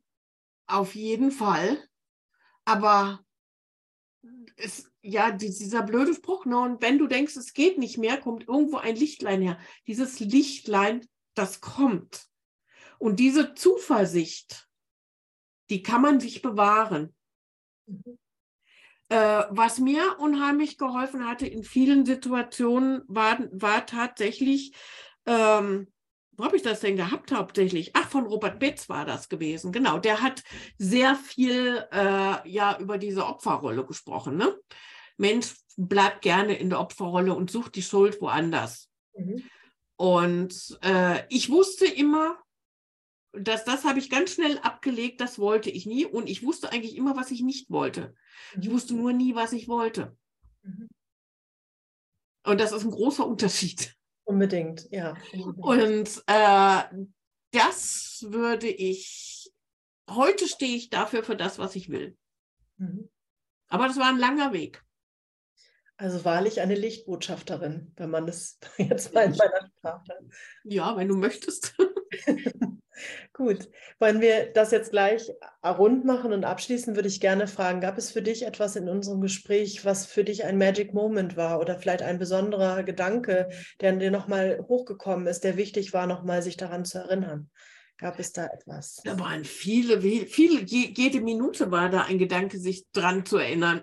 [0.68, 1.84] auf jeden Fall.
[2.64, 3.24] Aber
[4.56, 6.58] es, ja, dieser blöde Spruch, ne?
[6.58, 9.60] Und wenn du denkst, es geht nicht mehr, kommt irgendwo ein Lichtlein her.
[9.86, 12.26] Dieses Lichtlein, das kommt.
[12.98, 14.68] Und diese Zuversicht,
[15.70, 17.14] die kann man sich bewahren.
[17.86, 18.18] Mhm.
[19.10, 24.74] Äh, was mir unheimlich geholfen hatte in vielen Situationen, war, war tatsächlich,
[25.28, 25.88] ähm,
[26.32, 27.92] wo habe ich das denn gehabt hauptsächlich?
[27.94, 29.72] Ach, von Robert Betz war das gewesen.
[29.72, 30.44] Genau, der hat
[30.80, 34.38] sehr viel äh, ja über diese Opferrolle gesprochen.
[34.38, 34.58] Ne?
[35.18, 38.90] Mensch bleibt gerne in der Opferrolle und sucht die Schuld woanders.
[39.16, 39.44] Mhm.
[39.98, 42.38] Und äh, ich wusste immer,
[43.34, 46.06] dass das habe ich ganz schnell abgelegt, das wollte ich nie.
[46.06, 48.16] Und ich wusste eigentlich immer, was ich nicht wollte.
[48.56, 48.62] Mhm.
[48.62, 50.18] Ich wusste nur nie, was ich wollte.
[50.64, 50.88] Mhm.
[52.46, 53.96] Und das ist ein großer Unterschied.
[54.24, 55.16] Unbedingt, ja.
[55.58, 56.84] Und äh,
[57.52, 59.52] das würde ich,
[60.10, 62.18] heute stehe ich dafür für das, was ich will.
[62.78, 63.10] Mhm.
[63.68, 64.85] Aber das war ein langer Weg.
[65.98, 70.20] Also wahrlich eine Lichtbotschafterin, wenn man das jetzt mal in meiner Sprache.
[70.64, 71.76] Ja, wenn du möchtest.
[73.34, 73.70] Gut,
[74.00, 75.30] wollen wir das jetzt gleich
[75.66, 79.20] rund machen und abschließen, würde ich gerne fragen, gab es für dich etwas in unserem
[79.20, 83.50] Gespräch, was für dich ein Magic Moment war oder vielleicht ein besonderer Gedanke,
[83.82, 87.50] der dir nochmal hochgekommen ist, der wichtig war, nochmal sich daran zu erinnern?
[87.98, 89.02] Gab es da etwas?
[89.04, 93.82] Da waren viele, viele, jede Minute war da ein Gedanke, sich dran zu erinnern.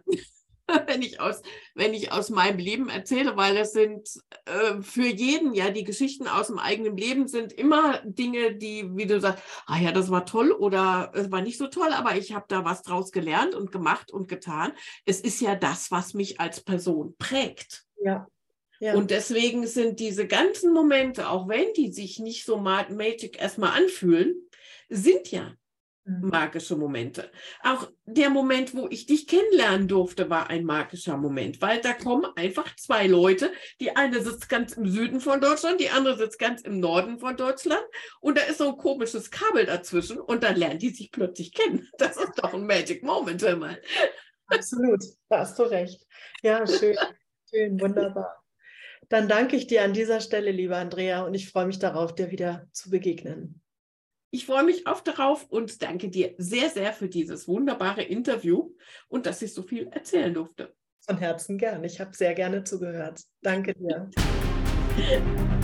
[0.86, 1.42] wenn ich aus,
[1.74, 4.08] wenn ich aus meinem Leben erzähle, weil das sind
[4.46, 9.06] äh, für jeden, ja, die Geschichten aus dem eigenen Leben sind immer Dinge, die, wie
[9.06, 12.32] du sagst, ah ja, das war toll oder es war nicht so toll, aber ich
[12.32, 14.72] habe da was draus gelernt und gemacht und getan.
[15.04, 17.84] Es ist ja das, was mich als Person prägt.
[18.02, 18.26] Ja.
[18.80, 18.94] Ja.
[18.94, 24.34] Und deswegen sind diese ganzen Momente, auch wenn die sich nicht so magic erstmal anfühlen,
[24.88, 25.52] sind ja.
[26.04, 27.30] Magische Momente.
[27.62, 32.26] Auch der Moment, wo ich dich kennenlernen durfte, war ein magischer Moment, weil da kommen
[32.36, 33.52] einfach zwei Leute.
[33.80, 37.36] Die eine sitzt ganz im Süden von Deutschland, die andere sitzt ganz im Norden von
[37.36, 37.82] Deutschland
[38.20, 41.88] und da ist so ein komisches Kabel dazwischen und dann lernen die sich plötzlich kennen.
[41.98, 43.80] Das ist doch ein Magic Moment, mal.
[44.46, 46.04] Absolut, da hast du recht.
[46.42, 46.96] Ja, schön,
[47.48, 48.42] schön, wunderbar.
[49.08, 52.30] Dann danke ich dir an dieser Stelle, liebe Andrea, und ich freue mich darauf, dir
[52.30, 53.61] wieder zu begegnen.
[54.34, 58.74] Ich freue mich auf darauf und danke dir sehr, sehr für dieses wunderbare Interview
[59.08, 60.74] und dass ich so viel erzählen durfte.
[61.02, 61.84] Von Herzen gern.
[61.84, 63.20] Ich habe sehr gerne zugehört.
[63.42, 64.08] Danke dir.